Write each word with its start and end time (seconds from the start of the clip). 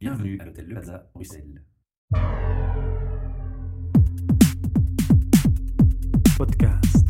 Bienvenue 0.00 0.38
à 0.40 0.46
l'hôtel 0.46 0.64
Le 0.66 0.72
Plaza, 0.72 1.10
Bruxelles. 1.12 1.62
Podcast. 6.38 7.06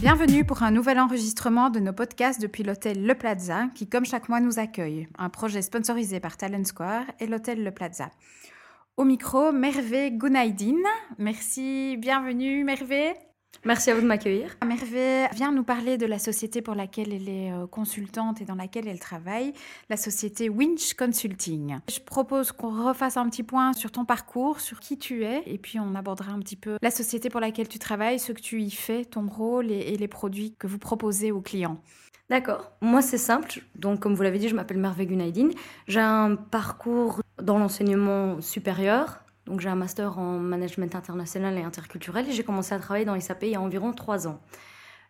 Bienvenue 0.00 0.44
pour 0.44 0.64
un 0.64 0.72
nouvel 0.72 0.98
enregistrement 0.98 1.70
de 1.70 1.78
nos 1.78 1.92
podcasts 1.92 2.40
depuis 2.40 2.64
l'hôtel 2.64 3.06
Le 3.06 3.14
Plaza, 3.14 3.68
qui 3.76 3.88
comme 3.88 4.04
chaque 4.04 4.28
mois 4.28 4.40
nous 4.40 4.58
accueille. 4.58 5.06
Un 5.16 5.28
projet 5.28 5.62
sponsorisé 5.62 6.18
par 6.18 6.36
Talent 6.36 6.64
Square 6.64 7.04
et 7.20 7.28
l'hôtel 7.28 7.62
Le 7.62 7.70
Plaza. 7.70 8.10
Au 8.96 9.04
micro, 9.04 9.52
Mervé 9.52 10.10
Gounaïdine. 10.10 10.88
Merci, 11.18 11.96
bienvenue 11.98 12.64
Mervé. 12.64 13.14
Merci 13.64 13.90
à 13.90 13.94
vous 13.94 14.00
de 14.00 14.06
m'accueillir. 14.06 14.56
Mervé 14.64 15.26
vient 15.34 15.52
nous 15.52 15.64
parler 15.64 15.98
de 15.98 16.06
la 16.06 16.18
société 16.18 16.62
pour 16.62 16.74
laquelle 16.74 17.12
elle 17.12 17.28
est 17.28 17.52
euh, 17.52 17.66
consultante 17.66 18.40
et 18.40 18.44
dans 18.44 18.54
laquelle 18.54 18.88
elle 18.88 19.00
travaille, 19.00 19.52
la 19.90 19.96
société 19.96 20.48
Winch 20.48 20.94
Consulting. 20.94 21.78
Je 21.90 22.00
propose 22.00 22.52
qu'on 22.52 22.86
refasse 22.86 23.16
un 23.16 23.28
petit 23.28 23.42
point 23.42 23.72
sur 23.72 23.90
ton 23.90 24.04
parcours, 24.04 24.60
sur 24.60 24.80
qui 24.80 24.98
tu 24.98 25.24
es, 25.24 25.42
et 25.46 25.58
puis 25.58 25.78
on 25.80 25.94
abordera 25.94 26.32
un 26.32 26.40
petit 26.40 26.56
peu 26.56 26.76
la 26.82 26.90
société 26.90 27.28
pour 27.28 27.40
laquelle 27.40 27.68
tu 27.68 27.78
travailles, 27.78 28.18
ce 28.18 28.32
que 28.32 28.40
tu 28.40 28.62
y 28.62 28.70
fais, 28.70 29.04
ton 29.04 29.26
rôle 29.26 29.70
et, 29.70 29.92
et 29.92 29.96
les 29.96 30.08
produits 30.08 30.54
que 30.58 30.66
vous 30.66 30.78
proposez 30.78 31.32
aux 31.32 31.40
clients. 31.40 31.80
D'accord. 32.28 32.72
Moi, 32.80 33.02
c'est 33.02 33.18
simple. 33.18 33.60
Donc, 33.76 34.00
comme 34.00 34.14
vous 34.14 34.22
l'avez 34.22 34.38
dit, 34.38 34.48
je 34.48 34.54
m'appelle 34.56 34.78
Mervé 34.78 35.06
Gunaidine. 35.06 35.52
J'ai 35.86 36.00
un 36.00 36.34
parcours 36.34 37.20
dans 37.40 37.58
l'enseignement 37.58 38.40
supérieur. 38.40 39.20
Donc, 39.46 39.60
j'ai 39.60 39.68
un 39.68 39.76
master 39.76 40.18
en 40.18 40.38
management 40.38 40.94
international 40.94 41.56
et 41.56 41.62
interculturel. 41.62 42.28
Et 42.28 42.32
j'ai 42.32 42.44
commencé 42.44 42.74
à 42.74 42.78
travailler 42.78 43.04
dans 43.04 43.18
SAP 43.18 43.44
il 43.44 43.50
y 43.50 43.54
a 43.54 43.60
environ 43.60 43.92
trois 43.92 44.26
ans. 44.26 44.40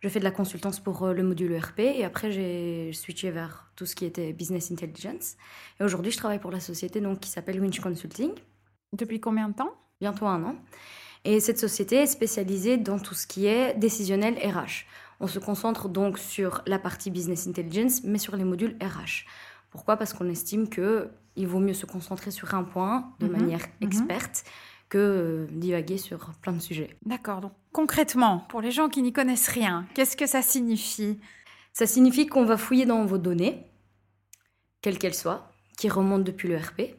Je 0.03 0.09
fais 0.09 0.19
de 0.19 0.25
la 0.25 0.31
consultance 0.31 0.79
pour 0.79 1.03
euh, 1.05 1.13
le 1.15 1.23
module 1.23 1.53
ERP 1.53 1.81
et 1.81 2.05
après 2.05 2.31
j'ai 2.31 2.93
switché 2.93 3.30
vers 3.30 3.71
tout 3.77 3.87
ce 3.87 3.97
qui 3.97 4.05
était 4.05 4.33
business 4.33 4.71
intelligence. 4.71 5.37
Et 5.80 5.85
aujourd'hui, 5.85 6.13
je 6.13 6.19
travaille 6.19 6.38
pour 6.38 6.51
la 6.51 6.60
société 6.60 7.01
donc, 7.01 7.21
qui 7.21 7.30
s'appelle 7.30 7.60
Winch 7.60 7.80
Consulting, 7.80 8.30
Depuis 8.93 9.21
combien 9.21 9.49
de 9.49 9.55
temps? 9.55 9.75
Bientôt 10.01 10.27
un 10.27 10.45
an. 10.45 10.57
Et 11.25 11.41
cette 11.41 11.59
société 11.59 11.97
est 11.97 12.07
spécialisée 12.07 12.77
dans 12.77 12.99
tout 12.99 13.15
ce 13.15 13.27
qui 13.27 13.47
est 13.47 13.75
décisionnel 13.75 14.35
RH. 14.35 14.85
On 15.19 15.27
se 15.27 15.38
concentre 15.38 15.88
donc 15.88 16.19
sur 16.19 16.63
la 16.66 16.79
partie 16.79 17.10
business 17.10 17.47
intelligence, 17.49 18.05
mais 18.05 18.19
sur 18.19 18.37
les 18.37 18.45
modules 18.45 18.77
RH. 18.80 19.25
Pourquoi? 19.71 19.97
Parce 19.97 20.13
qu'on 20.13 20.29
estime 20.29 20.69
que 20.69 21.10
il 21.37 21.46
vaut 21.46 21.60
mieux 21.60 21.74
se 21.74 21.87
concentrer 21.87 22.30
sur 22.30 22.54
un 22.54 22.65
point 22.65 23.15
de 23.20 23.26
Mhm, 23.26 23.29
manière 23.29 23.66
mhm. 23.80 23.80
experte 23.80 24.45
que 24.88 24.98
euh, 24.98 25.46
divaguer 25.51 25.98
sur 25.98 26.34
plein 26.42 26.52
de 26.52 26.60
sujets. 26.60 26.96
D'accord, 27.06 27.40
donc 27.40 27.52
concrètement, 27.73 28.40
pour 28.48 28.60
les 28.60 28.70
gens 28.70 28.88
qui 28.90 29.01
n'y 29.02 29.12
connaissent 29.12 29.48
rien, 29.48 29.87
qu'est-ce 29.95 30.16
que 30.16 30.26
ça 30.26 30.42
signifie? 30.42 31.18
Ça 31.73 31.87
signifie 31.87 32.26
qu'on 32.26 32.45
va 32.45 32.57
fouiller 32.57 32.87
dans 32.87 33.04
vos 33.07 33.18
données, 33.18 33.70
quelles 34.80 34.98
qu'elles 34.98 35.14
soient, 35.14 35.51
qui 35.79 35.88
remontent 35.88 36.23
depuis 36.24 36.48
le 36.48 36.57
RP, 36.57 36.96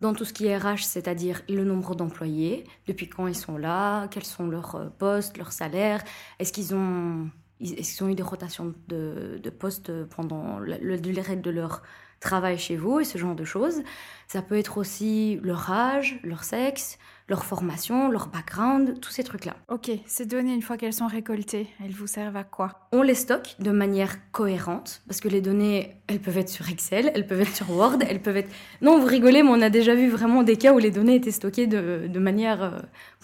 dans 0.00 0.12
tout 0.14 0.24
ce 0.24 0.32
qui 0.32 0.46
est 0.46 0.56
RH, 0.58 0.84
c'est-à-dire 0.84 1.42
le 1.48 1.64
nombre 1.64 1.94
d'employés, 1.94 2.64
depuis 2.86 3.08
quand 3.08 3.26
ils 3.26 3.36
sont 3.36 3.56
là, 3.56 4.08
quels 4.08 4.24
sont 4.24 4.46
leurs 4.46 4.74
euh, 4.74 4.88
postes, 4.90 5.36
leurs 5.38 5.52
salaires, 5.52 6.02
est-ce 6.38 6.52
qu'ils 6.52 6.74
ont, 6.74 7.30
qu'ils 7.58 8.04
ont 8.04 8.08
eu 8.08 8.14
des 8.14 8.22
rotations 8.22 8.74
de, 8.88 9.40
de 9.42 9.50
postes 9.50 10.04
pendant 10.06 10.58
la, 10.58 10.78
le- 10.78 10.98
durée 10.98 11.36
de 11.36 11.50
leur 11.50 11.82
travail 12.26 12.58
chez 12.58 12.76
vous 12.76 13.00
et 13.00 13.04
ce 13.04 13.18
genre 13.18 13.36
de 13.36 13.44
choses. 13.44 13.82
Ça 14.26 14.42
peut 14.42 14.58
être 14.58 14.78
aussi 14.78 15.38
leur 15.42 15.70
âge, 15.70 16.18
leur 16.24 16.42
sexe, 16.42 16.98
leur 17.28 17.44
formation, 17.44 18.10
leur 18.10 18.28
background, 18.28 19.00
tous 19.00 19.10
ces 19.10 19.24
trucs-là. 19.24 19.54
Ok, 19.68 19.90
ces 20.06 20.26
données, 20.26 20.54
une 20.54 20.62
fois 20.62 20.76
qu'elles 20.76 20.92
sont 20.92 21.06
récoltées, 21.06 21.68
elles 21.84 21.92
vous 21.92 22.06
servent 22.06 22.36
à 22.36 22.44
quoi? 22.44 22.88
On 22.92 23.02
les 23.02 23.14
stocke 23.14 23.54
de 23.58 23.70
manière 23.70 24.16
cohérente, 24.32 25.02
parce 25.06 25.20
que 25.20 25.28
les 25.28 25.40
données, 25.40 25.96
elles 26.08 26.20
peuvent 26.20 26.38
être 26.38 26.48
sur 26.48 26.68
Excel, 26.68 27.10
elles 27.14 27.26
peuvent 27.26 27.40
être 27.40 27.54
sur 27.54 27.70
Word, 27.70 27.98
elles 28.08 28.22
peuvent 28.22 28.36
être... 28.36 28.50
Non, 28.80 28.98
vous 28.98 29.06
rigolez, 29.06 29.42
mais 29.42 29.50
on 29.50 29.62
a 29.62 29.70
déjà 29.70 29.94
vu 29.94 30.08
vraiment 30.08 30.42
des 30.42 30.56
cas 30.56 30.72
où 30.72 30.78
les 30.78 30.90
données 30.90 31.16
étaient 31.16 31.30
stockées 31.30 31.66
de, 31.66 32.08
de 32.08 32.18
manière 32.18 32.62
euh, 32.62 32.70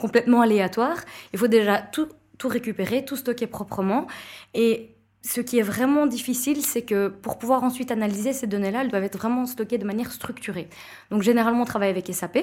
complètement 0.00 0.40
aléatoire. 0.40 0.98
Il 1.32 1.38
faut 1.38 1.48
déjà 1.48 1.78
tout, 1.78 2.08
tout 2.38 2.48
récupérer, 2.48 3.04
tout 3.04 3.16
stocker 3.16 3.46
proprement. 3.46 4.06
Et 4.54 4.91
ce 5.24 5.40
qui 5.40 5.58
est 5.58 5.62
vraiment 5.62 6.06
difficile, 6.06 6.62
c'est 6.62 6.82
que 6.82 7.08
pour 7.08 7.38
pouvoir 7.38 7.62
ensuite 7.62 7.90
analyser 7.90 8.32
ces 8.32 8.46
données-là, 8.46 8.82
elles 8.82 8.90
doivent 8.90 9.04
être 9.04 9.18
vraiment 9.18 9.46
stockées 9.46 9.78
de 9.78 9.86
manière 9.86 10.12
structurée. 10.12 10.68
Donc 11.10 11.22
généralement, 11.22 11.62
on 11.62 11.66
travaille 11.66 11.90
avec 11.90 12.12
SAP. 12.12 12.38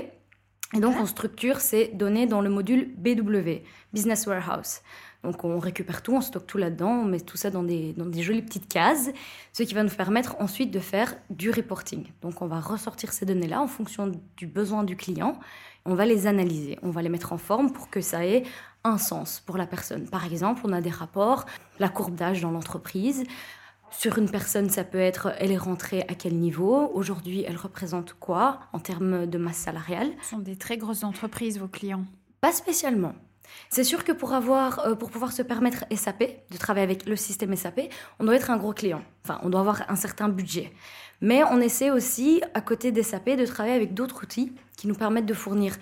Et 0.75 0.79
donc, 0.79 0.95
on 0.99 1.07
structure 1.07 1.61
ces 1.61 1.87
données 1.87 2.27
dans 2.27 2.41
le 2.41 2.49
module 2.49 2.93
BW, 2.95 3.63
Business 3.91 4.27
Warehouse. 4.27 4.81
Donc, 5.23 5.43
on 5.43 5.57
récupère 5.57 6.03
tout, 6.03 6.13
on 6.13 6.21
stocke 6.21 6.45
tout 6.45 6.59
là-dedans, 6.59 6.91
on 6.91 7.05
met 7.05 7.19
tout 7.19 7.37
ça 7.37 7.49
dans 7.49 7.63
des, 7.63 7.93
dans 7.93 8.05
des 8.05 8.21
jolies 8.21 8.43
petites 8.43 8.67
cases, 8.67 9.09
ce 9.51 9.63
qui 9.63 9.73
va 9.73 9.81
nous 9.81 9.89
permettre 9.89 10.35
ensuite 10.39 10.69
de 10.69 10.79
faire 10.79 11.15
du 11.31 11.49
reporting. 11.49 12.05
Donc, 12.21 12.43
on 12.43 12.47
va 12.47 12.59
ressortir 12.59 13.11
ces 13.11 13.25
données-là 13.25 13.59
en 13.61 13.67
fonction 13.67 14.11
du 14.37 14.45
besoin 14.45 14.83
du 14.83 14.95
client. 14.95 15.39
On 15.85 15.95
va 15.95 16.05
les 16.05 16.27
analyser, 16.27 16.77
on 16.83 16.91
va 16.91 17.01
les 17.01 17.09
mettre 17.09 17.33
en 17.33 17.39
forme 17.39 17.71
pour 17.71 17.89
que 17.89 17.99
ça 17.99 18.25
ait 18.25 18.43
un 18.83 18.97
sens 18.97 19.41
pour 19.45 19.57
la 19.57 19.65
personne. 19.65 20.07
Par 20.07 20.25
exemple, 20.25 20.61
on 20.63 20.73
a 20.73 20.81
des 20.81 20.89
rapports, 20.89 21.45
la 21.79 21.89
courbe 21.89 22.15
d'âge 22.15 22.41
dans 22.41 22.51
l'entreprise. 22.51 23.23
Sur 23.91 24.17
une 24.17 24.29
personne, 24.29 24.69
ça 24.69 24.83
peut 24.83 24.99
être 24.99 25.33
elle 25.39 25.51
est 25.51 25.57
rentrée 25.57 26.01
à 26.07 26.13
quel 26.13 26.35
niveau, 26.35 26.91
aujourd'hui 26.93 27.43
elle 27.47 27.57
représente 27.57 28.13
quoi 28.13 28.59
en 28.71 28.79
termes 28.79 29.25
de 29.25 29.37
masse 29.37 29.57
salariale? 29.57 30.11
Ce 30.21 30.29
sont 30.29 30.39
des 30.39 30.55
très 30.55 30.77
grosses 30.77 31.03
entreprises, 31.03 31.59
vos 31.59 31.67
clients. 31.67 32.05
Pas 32.39 32.51
spécialement. 32.51 33.13
C'est 33.69 33.83
sûr 33.83 34.03
que 34.03 34.11
pour, 34.11 34.33
avoir, 34.33 34.79
euh, 34.85 34.95
pour 34.95 35.09
pouvoir 35.09 35.31
se 35.31 35.41
permettre 35.41 35.85
SAP, 35.95 36.23
de 36.51 36.57
travailler 36.57 36.83
avec 36.83 37.07
le 37.07 37.15
système 37.15 37.55
SAP, 37.55 37.81
on 38.19 38.25
doit 38.25 38.35
être 38.35 38.51
un 38.51 38.57
gros 38.57 38.73
client. 38.73 39.01
Enfin, 39.25 39.39
on 39.43 39.49
doit 39.49 39.61
avoir 39.61 39.83
un 39.89 39.95
certain 39.95 40.29
budget. 40.29 40.71
Mais 41.21 41.43
on 41.43 41.59
essaie 41.59 41.91
aussi, 41.91 42.41
à 42.53 42.61
côté 42.61 42.91
des 42.91 43.03
SAP, 43.03 43.31
de 43.31 43.45
travailler 43.45 43.75
avec 43.75 43.93
d'autres 43.93 44.23
outils 44.23 44.53
qui 44.77 44.87
nous 44.87 44.95
permettent 44.95 45.25
de 45.25 45.33
fournir 45.33 45.75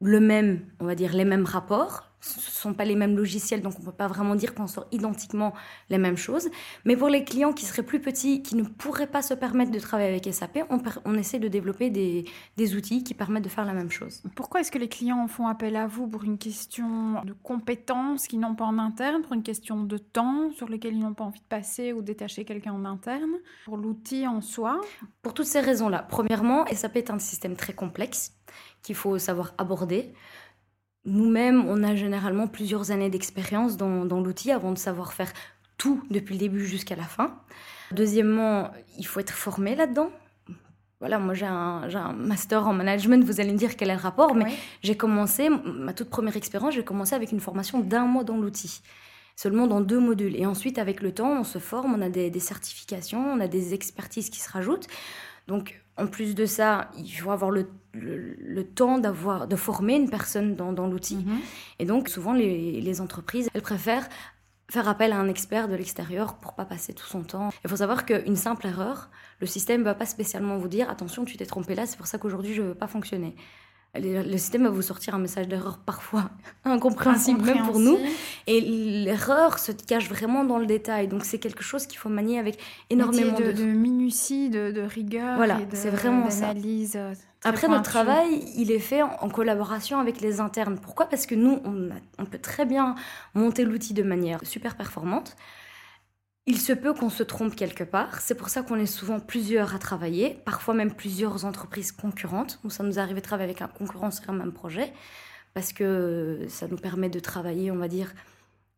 le 0.00 0.20
même, 0.20 0.66
on 0.80 0.84
va 0.84 0.94
dire, 0.94 1.12
les 1.14 1.24
mêmes 1.24 1.46
rapports. 1.46 2.05
Ce 2.20 2.38
ne 2.38 2.42
sont 2.42 2.74
pas 2.74 2.84
les 2.84 2.96
mêmes 2.96 3.16
logiciels, 3.16 3.62
donc 3.62 3.74
on 3.76 3.80
ne 3.80 3.86
peut 3.86 3.92
pas 3.92 4.08
vraiment 4.08 4.34
dire 4.34 4.54
qu'on 4.54 4.66
sort 4.66 4.86
identiquement 4.90 5.52
les 5.90 5.98
mêmes 5.98 6.16
choses. 6.16 6.48
Mais 6.84 6.96
pour 6.96 7.08
les 7.08 7.24
clients 7.24 7.52
qui 7.52 7.64
seraient 7.64 7.82
plus 7.82 8.00
petits, 8.00 8.42
qui 8.42 8.56
ne 8.56 8.64
pourraient 8.64 9.06
pas 9.06 9.22
se 9.22 9.34
permettre 9.34 9.70
de 9.70 9.78
travailler 9.78 10.08
avec 10.08 10.32
SAP, 10.32 10.58
on, 11.04 11.14
essaie 11.14 11.38
de 11.38 11.48
développer 11.48 11.90
des, 11.90 12.24
des 12.56 12.74
outils 12.74 13.04
qui 13.04 13.14
permettent 13.14 13.44
de 13.44 13.48
faire 13.48 13.64
la 13.64 13.74
même 13.74 13.90
chose. 13.90 14.22
Pourquoi 14.34 14.60
est-ce 14.60 14.72
que 14.72 14.78
les 14.78 14.88
clients 14.88 15.28
font 15.28 15.46
appel 15.46 15.76
à 15.76 15.86
vous 15.86 16.08
pour 16.08 16.24
une 16.24 16.38
question 16.38 17.22
de 17.24 17.32
compétences 17.32 18.26
qu'ils 18.26 18.40
n'ont 18.40 18.54
pas 18.54 18.64
en 18.64 18.78
interne, 18.78 19.22
pour 19.22 19.34
une 19.34 19.42
question 19.42 19.84
de 19.84 19.98
temps 19.98 20.50
sur 20.52 20.68
lequel 20.68 20.94
ils 20.94 21.00
n'ont 21.00 21.14
pas 21.14 21.24
envie 21.24 21.40
de 21.40 21.46
passer 21.46 21.92
ou 21.92 22.02
détacher 22.02 22.44
quelqu'un 22.44 22.72
en 22.72 22.84
interne, 22.84 23.36
pour 23.64 23.76
l'outil 23.76 24.26
en 24.26 24.40
soi? 24.40 24.80
Pour 25.22 25.34
toutes 25.34 25.46
ces 25.46 25.60
raisons-là. 25.60 26.06
Premièrement, 26.08 26.66
SAP 26.66 26.96
est 26.96 27.10
un 27.10 27.18
système 27.18 27.56
très 27.56 27.72
complexe 27.72 28.32
qu'il 28.82 28.94
faut 28.94 29.18
savoir 29.18 29.54
aborder. 29.58 30.14
Nous-mêmes, 31.06 31.64
on 31.66 31.82
a 31.82 31.94
généralement 31.94 32.48
plusieurs 32.48 32.90
années 32.90 33.10
d'expérience 33.10 33.76
dans, 33.76 34.04
dans 34.04 34.20
l'outil 34.20 34.50
avant 34.50 34.72
de 34.72 34.78
savoir 34.78 35.12
faire 35.12 35.32
tout 35.78 36.02
depuis 36.10 36.34
le 36.34 36.40
début 36.40 36.66
jusqu'à 36.66 36.96
la 36.96 37.04
fin. 37.04 37.38
Deuxièmement, 37.92 38.70
il 38.98 39.06
faut 39.06 39.20
être 39.20 39.32
formé 39.32 39.74
là-dedans. 39.76 40.10
Voilà, 41.00 41.18
moi 41.18 41.34
j'ai 41.34 41.46
un, 41.46 42.12
master 42.14 42.66
en 42.66 42.72
management, 42.72 43.22
vous 43.22 43.40
allez 43.40 43.52
me 43.52 43.58
dire 43.58 43.76
quel 43.76 43.90
est 43.90 43.94
le 43.94 44.00
rapport, 44.00 44.34
mais 44.34 44.46
j'ai 44.82 44.96
commencé, 44.96 45.50
ma 45.50 45.92
toute 45.92 46.08
première 46.08 46.36
expérience, 46.36 46.74
j'ai 46.74 46.84
commencé 46.84 47.14
avec 47.14 47.32
une 47.32 47.40
formation 47.40 47.80
d'un 47.80 48.06
mois 48.06 48.24
dans 48.24 48.38
l'outil, 48.38 48.80
seulement 49.36 49.66
dans 49.66 49.82
deux 49.82 50.00
modules. 50.00 50.34
Et 50.36 50.46
ensuite, 50.46 50.78
avec 50.78 51.02
le 51.02 51.12
temps, 51.12 51.40
on 51.40 51.44
se 51.44 51.58
forme, 51.58 51.94
on 51.94 52.00
a 52.00 52.08
des, 52.08 52.30
des 52.30 52.40
certifications, 52.40 53.24
on 53.30 53.40
a 53.40 53.46
des 53.46 53.74
expertises 53.74 54.30
qui 54.30 54.40
se 54.40 54.50
rajoutent. 54.50 54.88
Donc, 55.48 55.82
en 55.98 56.06
plus 56.06 56.34
de 56.34 56.46
ça, 56.46 56.90
il 56.96 57.08
faut 57.10 57.30
avoir 57.30 57.50
le, 57.50 57.68
le- 57.92 58.36
le 58.38 58.64
temps 58.64 58.98
d'avoir, 58.98 59.48
de 59.48 59.56
former 59.56 59.94
une 59.96 60.10
personne 60.10 60.54
dans, 60.56 60.72
dans 60.72 60.86
l'outil. 60.86 61.16
Mhm. 61.16 61.38
Et 61.78 61.84
donc, 61.86 62.08
souvent, 62.08 62.32
les, 62.32 62.80
les 62.80 63.00
entreprises, 63.00 63.48
elles 63.54 63.62
préfèrent 63.62 64.08
faire 64.70 64.88
appel 64.88 65.12
à 65.12 65.18
un 65.18 65.28
expert 65.28 65.68
de 65.68 65.76
l'extérieur 65.76 66.38
pour 66.38 66.54
pas 66.54 66.64
passer 66.64 66.92
tout 66.92 67.06
son 67.06 67.22
temps. 67.22 67.50
Il 67.64 67.70
faut 67.70 67.76
savoir 67.76 68.04
qu'une 68.04 68.34
simple 68.36 68.66
erreur, 68.66 69.10
le 69.40 69.46
système 69.46 69.82
va 69.84 69.94
pas 69.94 70.06
spécialement 70.06 70.58
vous 70.58 70.66
dire 70.68 70.90
attention, 70.90 71.24
tu 71.24 71.36
t'es 71.36 71.46
trompé 71.46 71.74
là, 71.76 71.86
c'est 71.86 71.96
pour 71.96 72.08
ça 72.08 72.18
qu'aujourd'hui 72.18 72.52
je 72.52 72.62
ne 72.62 72.68
veux 72.68 72.74
pas 72.74 72.88
fonctionner. 72.88 73.36
Le 73.94 74.36
système 74.36 74.64
va 74.64 74.68
vous 74.70 74.82
sortir 74.82 75.14
un 75.14 75.18
message 75.18 75.48
d'erreur 75.48 75.78
parfois 75.78 76.28
incompréhensible, 76.64 77.40
même 77.42 77.62
pour 77.64 77.80
nous. 77.80 77.96
Et 78.46 78.60
l'erreur 78.60 79.58
se 79.58 79.72
cache 79.72 80.08
vraiment 80.08 80.44
dans 80.44 80.58
le 80.58 80.66
détail. 80.66 81.08
Donc 81.08 81.24
c'est 81.24 81.38
quelque 81.38 81.62
chose 81.62 81.86
qu'il 81.86 81.98
faut 81.98 82.10
manier 82.10 82.38
avec 82.38 82.58
énormément 82.90 83.38
de... 83.38 83.46
de, 83.46 83.52
de 83.52 83.64
minutie, 83.64 84.50
de, 84.50 84.70
de 84.70 84.82
rigueur, 84.82 85.36
Voilà, 85.36 85.58
c'est 85.72 85.88
vraiment 85.90 86.28
ça. 86.30 86.50
euh, 86.96 87.14
Après, 87.44 87.68
notre 87.68 87.82
travail, 87.90 88.44
il 88.56 88.70
est 88.70 88.78
fait 88.80 89.00
en, 89.02 89.10
en 89.20 89.28
collaboration 89.30 89.98
avec 89.98 90.20
les 90.20 90.40
internes. 90.40 90.78
Pourquoi? 90.78 91.06
Parce 91.06 91.24
que 91.26 91.34
nous, 91.34 91.60
on, 91.64 91.90
a- 91.90 91.94
on 92.18 92.26
peut 92.26 92.38
très 92.38 92.66
bien 92.66 92.96
monter 93.34 93.64
l'outil 93.64 93.94
de 93.94 94.02
manière 94.02 94.40
super 94.44 94.76
performante. 94.76 95.36
Il 96.48 96.60
se 96.60 96.72
peut 96.72 96.94
qu'on 96.94 97.10
se 97.10 97.24
trompe 97.24 97.56
quelque 97.56 97.82
part. 97.82 98.20
C'est 98.20 98.36
pour 98.36 98.48
ça 98.50 98.62
qu'on 98.62 98.76
est 98.76 98.86
souvent 98.86 99.18
plusieurs 99.18 99.74
à 99.74 99.78
travailler, 99.80 100.40
parfois 100.44 100.74
même 100.74 100.94
plusieurs 100.94 101.44
entreprises 101.44 101.90
concurrentes. 101.90 102.60
Où 102.62 102.70
ça 102.70 102.84
nous 102.84 102.98
arrive 103.00 103.16
de 103.16 103.20
travailler 103.20 103.50
avec 103.50 103.62
un 103.62 103.68
concurrent 103.68 104.12
sur 104.12 104.30
un 104.30 104.34
même 104.34 104.52
projet, 104.52 104.92
parce 105.54 105.72
que 105.72 106.46
ça 106.48 106.68
nous 106.68 106.76
permet 106.76 107.08
de 107.08 107.18
travailler, 107.18 107.72
on 107.72 107.76
va 107.76 107.88
dire, 107.88 108.12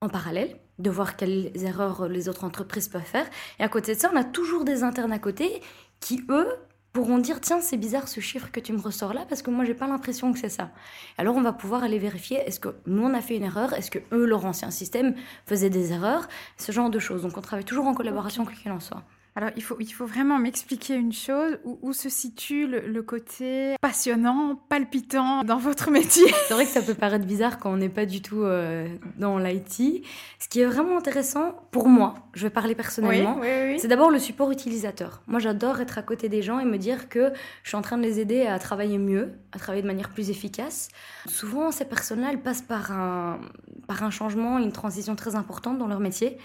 en 0.01 0.09
parallèle. 0.09 0.57
de 0.79 0.91
voir 0.91 1.17
quelles 1.17 1.51
erreurs 1.65 2.09
les 2.09 2.29
autres 2.29 2.45
entreprises 2.45 2.89
peuvent 2.89 3.03
faire. 3.03 3.27
Et 3.59 3.65
à 3.65 3.69
côté 3.69 3.95
de 3.95 4.01
ça, 4.01 4.11
on 4.15 4.17
a 4.17 4.25
toujours 4.25 4.65
des 4.65 4.85
internes 4.85 5.13
à 5.13 5.19
côté 5.19 5.61
qui, 6.01 6.25
eux, 6.29 6.49
pourront 6.93 7.19
dire 7.19 7.41
tiens 7.41 7.61
c'est 7.61 7.77
bizarre 7.77 8.09
ce 8.09 8.21
chiffre 8.21 8.51
que 8.51 8.61
tu 8.61 8.73
me 8.73 8.81
ressors 8.81 9.15
là 9.15 9.25
parce 9.29 9.43
que 9.43 9.51
moi 9.51 9.65
j'ai 9.65 9.75
pas 9.75 9.87
l'impression 9.87 10.33
que 10.33 10.39
c'est 10.39 10.49
ça. 10.49 10.71
Alors 11.17 11.37
on 11.37 11.43
va 11.43 11.53
pouvoir 11.53 11.85
aller 11.85 11.99
vérifier 11.99 12.39
est-ce 12.39 12.61
que 12.61 12.75
nous 12.87 13.03
on 13.03 13.15
a 13.15 13.21
fait 13.21 13.37
une 13.37 13.45
erreur, 13.45 13.73
est-ce 13.73 13.91
que 13.91 13.99
eux 14.13 14.27
leur 14.27 14.45
ancien 14.45 14.71
système 14.71 15.15
faisait 15.47 15.71
des 15.71 15.93
erreurs, 15.93 16.29
ce 16.57 16.73
genre 16.73 16.91
de 16.91 16.99
choses. 16.99 17.23
Donc 17.23 17.37
on 17.37 17.41
travaille 17.41 17.65
toujours 17.65 17.87
en 17.87 17.95
collaboration 17.95 18.45
quoi 18.45 18.55
qu'il 18.55 18.73
en 18.73 18.81
soit. 18.81 19.03
Alors, 19.39 19.51
il 19.55 19.63
faut, 19.63 19.77
il 19.79 19.93
faut 19.93 20.05
vraiment 20.05 20.37
m'expliquer 20.41 20.97
une 20.97 21.13
chose, 21.13 21.61
où, 21.63 21.93
se 21.93 22.09
situe 22.09 22.67
le, 22.67 23.03
côté 23.03 23.77
passionnant, 23.81 24.61
palpitant 24.69 25.45
dans 25.45 25.59
votre 25.59 25.93
métier? 25.93 26.25
C'est 26.49 26.55
vrai 26.55 26.65
que 26.65 26.73
ça 26.73 26.83
peut 26.83 26.95
paraître 26.95 27.25
bizarre 27.25 27.61
quand 27.61 27.71
on 27.71 27.77
n'est 27.77 27.89
pas 27.89 28.05
du 28.05 28.21
tout 28.21 28.43
euh, 28.43 28.89
dans 29.17 29.39
l'IT. 29.39 30.03
Ce 30.41 30.49
qui 30.51 30.59
est 30.59 30.67
vraiment 30.67 30.99
intéressant 30.99 31.55
pour 31.71 31.89
moi, 31.89 32.15
je 32.35 32.43
vais 32.43 32.51
parler 32.51 32.75
personnellement, 32.75 33.41
c'est 33.79 33.87
d'abord 33.87 34.11
le 34.11 34.19
support 34.19 34.51
utilisateur. 34.51 35.23
Moi, 35.29 35.39
j'adore 35.39 35.81
être 35.81 35.99
à 35.99 36.03
côté 36.03 36.29
des 36.29 36.43
gens 36.43 36.59
et 36.59 36.65
me 36.65 36.77
dire 36.77 37.09
que 37.09 37.31
je 37.63 37.69
suis 37.69 37.77
en 37.77 37.83
train 37.83 37.97
de 37.97 38.03
les 38.03 38.19
aider 38.19 38.45
à 38.45 38.59
travailler 38.59 38.99
mieux, 38.99 39.35
à 39.53 39.61
travailler 39.61 39.83
de 39.83 39.87
manière 39.87 40.09
plus 40.09 40.31
efficace. 40.31 40.89
Souvent, 41.27 41.71
ces 41.71 41.85
personnes-là, 41.85 42.31
elles 42.33 42.43
passent 42.43 42.63
par 42.63 42.91
un, 42.91 43.39
par 43.87 44.03
un 44.03 44.11
changement, 44.11 44.59
une 44.59 44.73
transition 44.73 45.15
très 45.15 45.37
importante 45.37 45.79
dans 45.79 45.87
leur 45.87 46.01
métier. 46.01 46.39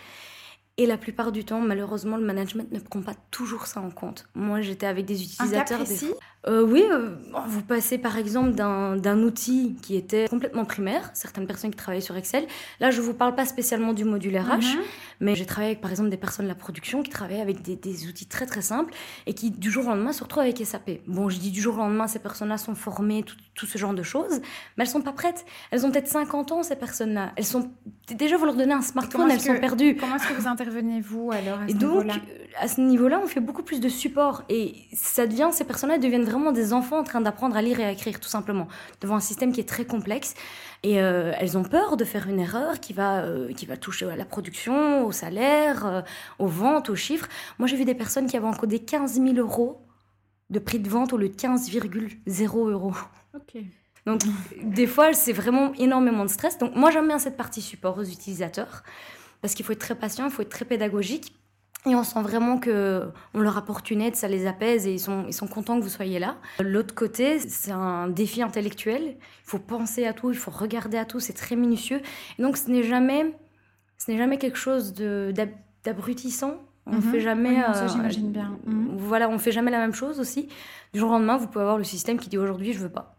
Et 0.78 0.86
la 0.88 0.98
plupart 0.98 1.32
du 1.32 1.46
temps, 1.46 1.60
malheureusement, 1.60 2.18
le 2.18 2.26
management 2.26 2.72
ne 2.72 2.80
prend 2.80 3.02
pas 3.02 3.14
toujours 3.30 3.68
ça 3.68 3.80
en 3.80 3.92
compte. 3.92 4.28
Moi, 4.34 4.62
j'étais 4.62 4.88
avec 4.88 5.06
des 5.06 5.22
utilisateurs. 5.22 5.82
Un 5.82 5.86
cas 5.86 5.92
euh, 6.46 6.62
oui, 6.62 6.84
euh, 6.92 7.16
vous 7.48 7.62
passez 7.62 7.98
par 7.98 8.18
exemple 8.18 8.52
d'un 8.52 9.24
outil 9.24 9.78
qui 9.82 9.96
était 9.96 10.28
complètement 10.28 10.66
primaire, 10.66 11.10
certaines 11.14 11.48
personnes 11.48 11.72
qui 11.72 11.78
travaillaient 11.78 12.02
sur 12.02 12.18
Excel. 12.18 12.46
Là, 12.82 12.92
je 12.92 13.00
ne 13.00 13.06
vous 13.06 13.14
parle 13.14 13.34
pas 13.34 13.46
spécialement 13.46 13.94
du 13.94 14.04
module 14.04 14.38
RH, 14.38 14.76
mhm. 14.76 14.82
mais 15.22 15.36
j'ai 15.36 15.46
travaillé 15.46 15.72
avec 15.72 15.82
par 15.82 15.92
exemple 15.92 16.10
des 16.10 16.18
personnes 16.18 16.46
de 16.46 16.50
la 16.50 16.56
production 16.56 17.02
qui 17.02 17.10
travaillaient 17.10 17.40
avec 17.40 17.62
des, 17.62 18.08
outils 18.08 18.26
très 18.26 18.46
très 18.46 18.62
simples 18.62 18.94
et 19.26 19.34
qui 19.34 19.52
du 19.52 19.72
jour 19.72 19.86
au 19.86 19.90
lendemain 19.90 20.12
se 20.12 20.22
retrouvent 20.22 20.44
avec 20.44 20.58
SAP. 20.58 21.00
Bon, 21.08 21.30
je 21.30 21.40
dis 21.40 21.52
du 21.52 21.62
jour 21.62 21.76
au 21.76 21.78
lendemain, 21.78 22.08
ces 22.08 22.20
personnes-là 22.20 22.58
sont 22.58 22.76
formées, 22.76 23.24
tout, 23.24 23.66
ce 23.66 23.78
genre 23.78 23.94
de 23.94 24.04
choses, 24.04 24.42
mais 24.76 24.84
elles 24.84 24.90
sont 24.90 25.02
pas 25.02 25.14
prêtes. 25.14 25.46
Elles 25.72 25.86
ont 25.86 25.92
peut-être 25.92 26.10
50 26.10 26.52
ans, 26.52 26.64
ces 26.64 26.76
personnes-là. 26.76 27.32
Elles 27.38 27.46
sont 27.46 27.72
déjà 28.14 28.36
vous 28.36 28.46
leur 28.46 28.56
donnez 28.56 28.74
un 28.74 28.82
smartphone, 28.82 29.32
elles 29.32 29.40
sont 29.40 29.58
perdues. 29.60 29.96
Comment 29.96 30.18
est-ce 30.18 30.28
que 30.28 30.34
vous 30.34 30.48
intervenez 30.48 31.00
vous 31.00 31.32
alors 31.32 31.60
à 31.62 31.68
ce 31.68 31.72
Et 31.72 31.76
donc, 31.76 32.08
à 32.60 32.68
ce 32.68 32.82
niveau-là, 32.82 33.22
on 33.24 33.28
fait 33.28 33.40
beaucoup 33.40 33.64
plus 33.64 33.80
de 33.80 33.88
support 33.88 34.44
et 34.50 34.76
ça 34.94 35.26
devient 35.26 35.50
ces 35.54 35.64
personnes-là 35.64 35.98
deviennent 35.98 36.26
vraiment 36.34 36.52
des 36.52 36.74
enfants 36.74 37.00
en 37.00 37.04
train 37.04 37.22
d'apprendre 37.22 37.56
à 37.56 37.62
lire 37.62 37.80
et 37.80 37.86
à 37.86 37.92
écrire, 37.92 38.20
tout 38.20 38.30
simplement, 38.30 38.68
devant 39.02 39.16
un 39.16 39.22
système 39.22 39.52
qui 39.52 39.62
est 39.62 39.68
très 39.68 39.86
complexe. 39.86 40.34
Et 40.84 41.02
euh, 41.02 41.32
elles 41.40 41.58
ont 41.58 41.64
peur 41.64 41.96
de 41.96 42.04
faire 42.04 42.28
une 42.28 42.40
erreur 42.40 42.80
qui 42.80 42.94
va, 42.94 43.24
euh, 43.24 43.54
qui 43.54 43.66
va 43.66 43.78
toucher 43.78 44.10
à 44.10 44.16
la 44.16 44.26
production, 44.26 45.06
au 45.06 45.12
salaire, 45.12 45.86
euh, 45.86 46.02
aux 46.40 46.48
ventes, 46.48 46.90
aux 46.90 46.96
chiffres. 46.96 47.28
Moi, 47.60 47.68
j'ai 47.68 47.78
vu 47.78 47.86
des 47.86 47.96
personnes 47.96 48.28
qui 48.28 48.36
avaient 48.36 48.48
encodé 48.48 48.80
15 48.80 49.14
000 49.14 49.36
euros 49.36 49.86
de 50.50 50.60
prix 50.60 50.80
de 50.80 50.90
vente 50.90 51.14
au 51.14 51.18
lieu 51.18 51.30
de 51.30 51.36
15,0 51.36 52.70
euros. 52.70 52.94
Ok. 53.34 53.62
Donc, 54.06 54.22
des 54.62 54.88
fois, 54.88 55.14
c'est 55.14 55.32
vraiment 55.32 55.74
énormément 55.76 56.26
de 56.26 56.30
stress. 56.30 56.58
Donc, 56.58 56.76
moi, 56.76 56.92
j'aime 56.92 57.08
bien 57.08 57.20
cette 57.20 57.38
partie 57.38 57.62
support 57.62 57.98
aux 57.98 58.04
utilisateurs 58.04 58.84
parce 59.42 59.54
qu'il 59.54 59.66
faut 59.66 59.72
être 59.72 59.80
très 59.80 59.96
patient, 59.96 60.26
il 60.26 60.32
faut 60.32 60.42
être 60.42 60.50
très 60.50 60.66
pédagogique 60.66 61.34
et 61.86 61.96
on 61.96 62.04
sent 62.04 62.22
vraiment 62.22 62.58
que 62.60 63.10
on 63.34 63.42
leur 63.42 63.58
apporte 63.58 63.92
une 63.92 64.02
aide, 64.02 64.16
ça 64.16 64.28
les 64.28 64.48
apaise 64.48 64.88
et 64.88 64.94
ils 64.94 65.00
sont, 65.00 65.26
ils 65.28 65.34
sont 65.34 65.48
contents 65.48 65.78
que 65.78 65.84
vous 65.84 65.90
soyez 65.90 66.18
là. 66.18 66.38
L'autre 66.60 66.96
côté, 66.96 67.40
c'est 67.40 67.72
un 67.72 68.08
défi 68.08 68.42
intellectuel. 68.42 69.02
Il 69.06 69.44
faut 69.44 69.60
penser 69.60 70.06
à 70.06 70.14
tout, 70.14 70.32
il 70.32 70.38
faut 70.38 70.52
regarder 70.52 70.98
à 70.98 71.06
tout, 71.06 71.20
c'est 71.20 71.34
très 71.34 71.58
minutieux. 71.58 72.02
Et 72.40 72.42
donc 72.42 72.56
ce 72.56 72.72
n'est 72.72 72.84
jamais, 72.84 73.36
ce 73.98 74.12
n'est 74.12 74.18
jamais 74.18 74.38
quelque 74.38 74.58
chose 74.58 74.94
d'abrutissant. 74.94 76.56
On 76.86 76.96
mhm. 76.96 77.02
fait 77.02 77.20
jamais. 77.20 77.58
Oui, 77.58 77.74
ça, 77.74 77.84
euh, 77.84 77.88
j'imagine 77.90 78.32
bien. 78.32 78.58
Mhm. 78.66 78.96
Voilà, 78.98 79.30
on 79.30 79.38
fait 79.38 79.52
jamais 79.52 79.72
la 79.72 79.80
même 79.80 79.94
chose 79.94 80.20
aussi. 80.20 80.48
Du 80.94 81.00
jour 81.00 81.10
au 81.10 81.14
lendemain, 81.14 81.38
vous 81.38 81.48
pouvez 81.48 81.64
avoir 81.64 81.78
le 81.78 81.84
système 81.84 82.18
qui 82.18 82.30
dit 82.30 82.38
aujourd'hui 82.38 82.74
je 82.74 82.80
veux 82.80 82.92
pas. 82.92 83.18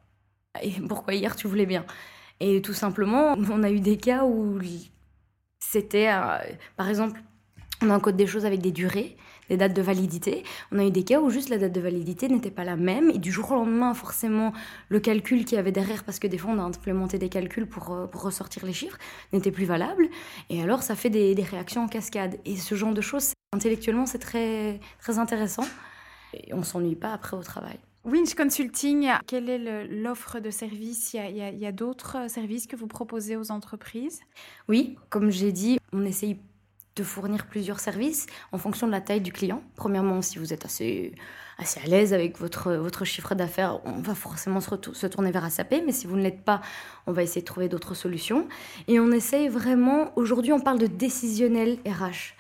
Et 0.63 0.71
pourquoi 0.89 1.15
hier 1.15 1.37
tu 1.37 1.49
voulais 1.49 1.67
bien? 1.67 1.85
Et 2.41 2.63
tout 2.63 2.75
simplement, 2.75 3.35
on 3.37 3.63
a 3.63 3.71
eu 3.71 3.81
des 3.81 3.97
cas 3.97 4.25
où 4.25 4.59
c'était, 5.59 6.09
euh, 6.09 6.39
par 6.77 6.89
exemple, 6.89 7.21
on 7.83 7.91
encode 7.91 8.17
des 8.17 8.27
choses 8.27 8.45
avec 8.45 8.61
des 8.61 8.73
durées, 8.73 9.17
des 9.49 9.57
dates 9.57 9.75
de 9.75 9.83
validité. 9.83 10.45
On 10.73 10.79
a 10.79 10.85
eu 10.85 10.91
des 10.91 11.05
cas 11.05 11.21
où 11.21 11.31
juste 11.31 11.49
la 11.49 11.59
date 11.59 11.73
de 11.73 11.81
validité 11.81 12.29
n'était 12.29 12.51
pas 12.51 12.65
la 12.65 12.77
même 12.77 13.11
et 13.11 13.19
du 13.19 13.31
jour 13.31 13.51
au 13.51 13.55
lendemain, 13.55 13.95
forcément, 13.95 14.53
le 14.89 15.01
calcul 15.01 15.45
qu'il 15.45 15.57
y 15.57 15.59
avait 15.59 15.73
derrière, 15.73 16.05
parce 16.05 16.19
que 16.19 16.27
des 16.27 16.39
fois 16.39 16.53
on 16.53 16.59
a 16.59 16.63
implémenté 16.63 17.19
des 17.19 17.29
calculs 17.29 17.67
pour, 17.67 17.93
euh, 17.93 18.07
ressortir 18.13 18.65
les 18.65 18.73
chiffres, 18.73 18.99
n'était 19.33 19.51
plus 19.51 19.65
valable. 19.65 20.09
Et 20.51 20.63
alors 20.63 20.83
ça 20.83 20.95
fait 20.95 21.11
des, 21.11 21.35
réactions 21.45 21.83
en 21.83 21.89
cascade. 21.89 22.39
Et 22.45 22.57
ce 22.57 22.75
genre 22.75 22.95
de 22.95 23.01
choses, 23.01 23.33
intellectuellement, 23.53 24.07
c'est 24.07 24.19
très, 24.19 24.81
très 24.99 25.19
intéressant. 25.19 25.67
Et 26.33 26.55
on 26.55 26.63
s'ennuie 26.63 26.97
pas 26.97 27.13
après 27.13 27.37
au 27.37 27.43
travail. 27.43 27.79
Winch 28.05 28.35
Consulting, 28.35 29.09
quelle 29.27 29.49
est 29.49 29.87
l'offre 29.87 30.39
de 30.41 30.51
services 30.51 31.15
Il 31.15 31.37
y 31.37 31.41
a, 31.41 31.51
y 31.51 31.67
a 31.67 31.73
d'autres 31.73 32.29
services 32.29 32.67
que 32.67 32.77
vous 32.77 32.87
proposez 32.87 33.37
aux 33.37 33.51
entreprises? 33.51 34.21
Oui, 34.69 34.97
comme 35.09 35.31
j'ai 35.31 35.53
dit, 35.53 35.79
on 35.93 36.05
essaye 36.05 36.39
de 36.97 37.03
fournir 37.03 37.47
plusieurs 37.47 37.81
services 37.81 38.27
en 38.53 38.59
fonction 38.59 38.87
de 38.87 38.93
la 38.93 39.01
taille 39.01 39.21
du 39.21 39.33
client. 39.33 39.63
Premièrement, 39.75 40.23
si 40.23 40.39
vous 40.39 40.53
êtes 40.53 40.65
assez, 40.65 41.13
assez 41.59 41.81
à 41.81 41.87
l'aise 41.87 42.15
avec 42.15 42.39
votre, 42.39 42.73
votre 42.73 43.05
chiffre 43.05 43.35
d'affaires, 43.35 43.81
on 43.85 44.01
va 44.01 44.15
forcément 44.15 44.61
se, 44.61 45.07
tourner 45.07 45.33
vers 45.33 45.51
SAP, 45.51 45.75
mais 45.85 45.93
si 45.93 46.07
vous 46.07 46.17
ne 46.17 46.23
l'êtes 46.23 46.45
pas, 46.45 46.61
on 47.07 47.13
va 47.13 47.23
essayer 47.23 47.41
de 47.41 47.47
trouver 47.47 47.69
d'autres 47.69 47.95
solutions. 47.95 48.47
Et 48.87 49.01
on 49.01 49.11
essaye 49.11 49.49
vraiment, 49.49 50.13
aujourd'hui 50.17 50.53
on 50.53 50.61
parle 50.61 50.79
de 50.79 50.87
décisionnel 50.87 51.79
RH. 51.85 52.35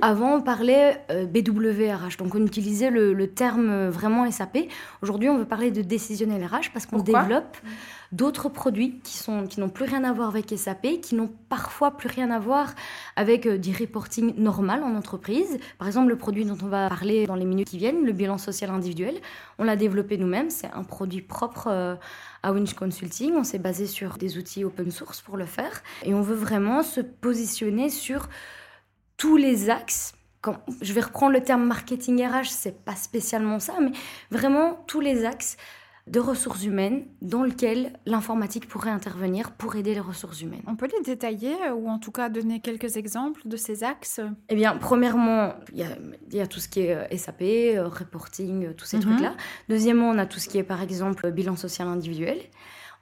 Avant, 0.00 0.36
on 0.36 0.40
parlait 0.40 1.04
euh, 1.10 1.26
BWRH, 1.26 2.16
donc 2.16 2.34
on 2.36 2.46
utilisait 2.46 2.90
le, 2.90 3.26
terme 3.26 3.68
euh, 3.68 3.90
vraiment 3.90 4.30
SAP. 4.30 4.58
Aujourd'hui, 5.02 5.28
on 5.28 5.38
veut 5.38 5.44
parler 5.44 5.72
de 5.72 5.82
décisionnel 5.82 6.44
RH 6.44 6.70
parce 6.72 6.86
qu'on 6.86 7.00
développe 7.00 7.56
d'autres 8.12 8.48
produits 8.48 9.00
qui 9.02 9.16
sont 9.16 9.46
qui 9.46 9.58
n'ont 9.58 9.70
plus 9.70 9.84
rien 9.84 10.04
à 10.04 10.12
voir 10.12 10.28
avec 10.28 10.54
SAP, 10.56 11.00
qui 11.00 11.16
n'ont 11.16 11.30
parfois 11.48 11.96
plus 11.96 12.08
rien 12.08 12.30
à 12.30 12.38
voir 12.38 12.74
avec 13.16 13.46
euh, 13.46 13.58
du 13.58 13.74
reporting 13.76 14.34
normal 14.36 14.84
en 14.84 14.94
entreprise. 14.94 15.58
Par 15.78 15.88
exemple, 15.88 16.10
le 16.10 16.16
produit 16.16 16.44
dont 16.44 16.58
on 16.62 16.68
va 16.68 16.88
parler 16.88 17.26
dans 17.26 17.36
les 17.36 17.44
minutes 17.44 17.70
qui 17.70 17.78
viennent, 17.78 18.04
le 18.04 18.12
bilan 18.12 18.38
social 18.38 18.70
individuel, 18.70 19.16
on 19.58 19.64
l'a 19.64 19.74
développé 19.74 20.16
nous-mêmes. 20.16 20.50
C'est 20.50 20.70
un 20.72 20.84
produit 20.84 21.22
propre 21.22 21.98
à 22.42 22.52
Winch 22.52 22.74
Consulting. 22.74 23.34
On 23.34 23.44
s'est 23.44 23.58
basé 23.58 23.86
sur 23.86 24.16
des 24.16 24.38
outils 24.38 24.64
open 24.64 24.90
source 24.92 25.20
pour 25.22 25.36
le 25.36 25.46
faire, 25.46 25.82
et 26.04 26.14
on 26.14 26.22
veut 26.22 26.36
vraiment 26.36 26.82
se 26.82 27.00
positionner 27.00 27.88
sur 27.88 28.28
tous 29.22 29.36
les 29.36 29.70
axes. 29.70 30.14
Quand 30.40 30.56
je 30.80 30.92
vais 30.92 31.00
reprendre 31.00 31.34
le 31.34 31.40
terme 31.40 31.64
marketing 31.64 32.26
RH, 32.26 32.46
c'est 32.46 32.84
pas 32.84 32.96
spécialement 32.96 33.60
ça, 33.60 33.74
mais 33.80 33.92
vraiment 34.32 34.82
tous 34.88 34.98
les 34.98 35.24
axes 35.24 35.56
de 36.08 36.18
ressources 36.18 36.64
humaines 36.64 37.04
dans 37.20 37.44
lesquels 37.44 37.92
l'informatique 38.04 38.66
pourrait 38.66 38.90
intervenir 38.90 39.52
pour 39.52 39.76
aider 39.76 39.94
les 39.94 40.00
ressources 40.00 40.40
humaines. 40.40 40.64
On 40.66 40.74
peut 40.74 40.88
les 40.92 41.04
détailler 41.04 41.54
euh, 41.68 41.72
ou 41.72 41.88
en 41.88 42.00
tout 42.00 42.10
cas 42.10 42.30
donner 42.30 42.58
quelques 42.58 42.96
exemples 42.96 43.42
de 43.44 43.56
ces 43.56 43.84
axes? 43.84 44.20
Eh 44.48 44.56
bien, 44.56 44.76
premièrement, 44.76 45.54
il 45.72 45.86
y, 46.32 46.40
a 46.40 46.46
tout 46.48 46.58
ce 46.58 46.66
qui 46.66 46.80
est 46.80 46.96
euh, 46.96 47.16
SAP, 47.16 47.42
euh, 47.42 47.86
reporting, 47.86 48.74
tous 48.74 48.86
ces 48.86 48.96
mhm. 48.96 49.04
trucs-là. 49.04 49.34
Deuxièmement, 49.68 50.10
on 50.10 50.18
a 50.18 50.26
tout 50.26 50.40
ce 50.40 50.48
qui 50.48 50.58
est 50.58 50.64
par 50.64 50.82
exemple 50.82 51.30
bilan 51.30 51.54
social 51.54 51.86
individuel. 51.86 52.40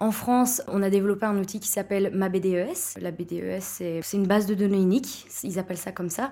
En 0.01 0.13
France, 0.13 0.63
on 0.67 0.83
a 0.83 0.89
développé 0.89 1.27
un 1.27 1.37
outil 1.39 1.61
qui 1.61 1.69
s'appelle 1.69 2.11
MaBDES. 2.15 2.99
La 3.01 3.11
BDES, 3.11 3.61
c'est 3.61 4.03
une 4.15 4.27
base 4.27 4.47
de 4.47 4.55
données 4.55 4.81
unique, 4.81 5.27
ils 5.43 5.59
appellent 5.59 5.77
ça 5.77 5.93
comme 5.93 6.09
ça, 6.09 6.31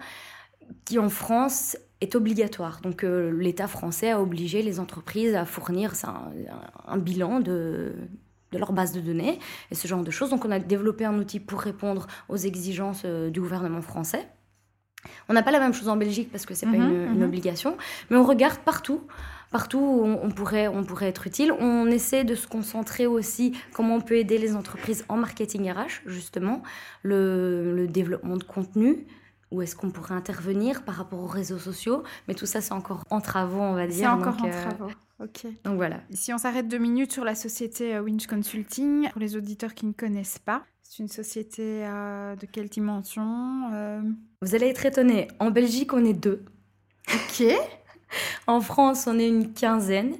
qui 0.87 0.99
en 0.99 1.11
France 1.11 1.77
est 2.01 2.15
obligatoire. 2.15 2.81
Donc 2.81 3.05
euh, 3.05 3.31
l'État 3.31 3.69
français 3.69 4.11
a 4.11 4.23
obligé 4.23 4.63
les 4.63 4.81
entreprises 4.81 5.35
à 5.35 5.45
fournir 5.45 5.93
un, 6.87 6.97
bilan 6.97 7.41
de, 7.41 7.93
de 8.53 8.59
leur 8.59 8.73
base 8.73 8.93
de 8.93 9.01
données 9.01 9.39
et 9.71 9.75
ce 9.75 9.87
genre 9.87 10.03
de 10.03 10.11
choses. 10.11 10.31
Donc 10.31 10.47
on 10.47 10.51
a 10.51 10.59
développé 10.59 11.05
un 11.05 11.19
outil 11.19 11.39
pour 11.39 11.61
répondre 11.61 12.07
aux 12.31 12.37
exigences 12.37 13.03
euh, 13.05 13.29
du 13.29 13.41
gouvernement 13.41 13.83
français. 13.83 14.27
On 15.29 15.35
n'a 15.35 15.43
pas 15.43 15.51
la 15.53 15.61
même 15.61 15.75
chose 15.75 15.89
en 15.89 15.97
Belgique 15.97 16.31
parce 16.33 16.47
que 16.47 16.55
c'est 16.55 16.65
n'est 16.65 16.79
pas 16.79 16.85
mhm, 16.85 16.91
une, 16.91 17.03
une, 17.03 17.19
mhm. 17.19 17.25
obligation, 17.25 17.77
mais 18.09 18.17
on 18.17 18.25
regarde 18.25 18.59
partout 18.61 19.03
partout 19.51 19.79
où 19.79 20.05
on, 20.05 20.31
pourrait, 20.31 20.69
on 20.69 20.85
pourrait 20.85 21.09
être 21.09 21.27
utile. 21.27 21.53
On 21.53 21.87
essaie 21.87 22.25
de 22.25 22.35
se 22.35 22.47
concentrer 22.47 23.07
aussi 23.07 23.57
comment 23.73 23.97
on 23.97 24.01
peut 24.01 24.17
aider 24.17 24.39
les 24.39 24.55
entreprises 24.55 25.05
en 25.09 25.17
marketing 25.17 25.71
RH, 25.71 26.03
justement, 26.07 26.63
le, 27.03 27.87
développement 27.89 28.37
de 28.37 28.45
contenu, 28.45 29.07
où 29.51 29.63
est-ce 29.63 29.75
qu'on 29.75 29.91
pourrait 29.91 30.15
intervenir 30.15 30.85
par 30.85 30.97
rapport 30.97 31.21
aux 31.21 31.27
réseaux 31.27 31.59
sociaux. 31.59 32.03
Mais 32.27 32.35
tout 32.35 32.47
ça, 32.47 32.61
c'est 32.61 32.73
encore 32.73 33.05
en 33.11 33.21
travaux, 33.21 33.61
on 33.61 33.75
va 33.75 33.87
dire. 33.87 33.97
C'est 33.97 34.07
encore 34.07 34.43
en 34.43 34.49
euh, 34.49 34.63
travaux. 34.63 34.93
Ok. 35.21 35.47
Donc 35.65 35.77
voilà. 35.77 36.01
Si 36.11 36.33
on 36.33 36.39
s'arrête 36.39 36.69
deux 36.69 36.79
minutes 36.79 37.13
sur 37.13 37.25
la 37.25 37.35
société 37.35 37.97
euh, 37.97 38.03
Winch 38.03 38.27
Consulting, 38.27 39.11
pour 39.11 39.21
les 39.21 39.37
auditeurs 39.37 39.75
qui 39.75 39.87
ne 39.87 39.93
connaissent 39.93 40.39
pas, 40.39 40.65
c'est 40.83 41.03
une 41.03 41.09
société 41.09 41.87
euh, 41.87 42.37
de 42.37 42.47
quelle 42.47 42.69
dimension 42.69 43.71
Vous 44.43 44.55
allez 44.55 44.67
être 44.67 44.85
étonnés. 44.85 45.29
En 45.39 45.51
Belgique, 45.51 45.93
on 45.95 46.05
est 46.05 46.15
deux. 46.15 46.45
Ok. 47.15 47.45
En 48.47 48.61
France, 48.61 49.07
on 49.07 49.19
est 49.19 49.29
une 49.29 49.53
quinzaine. 49.53 50.15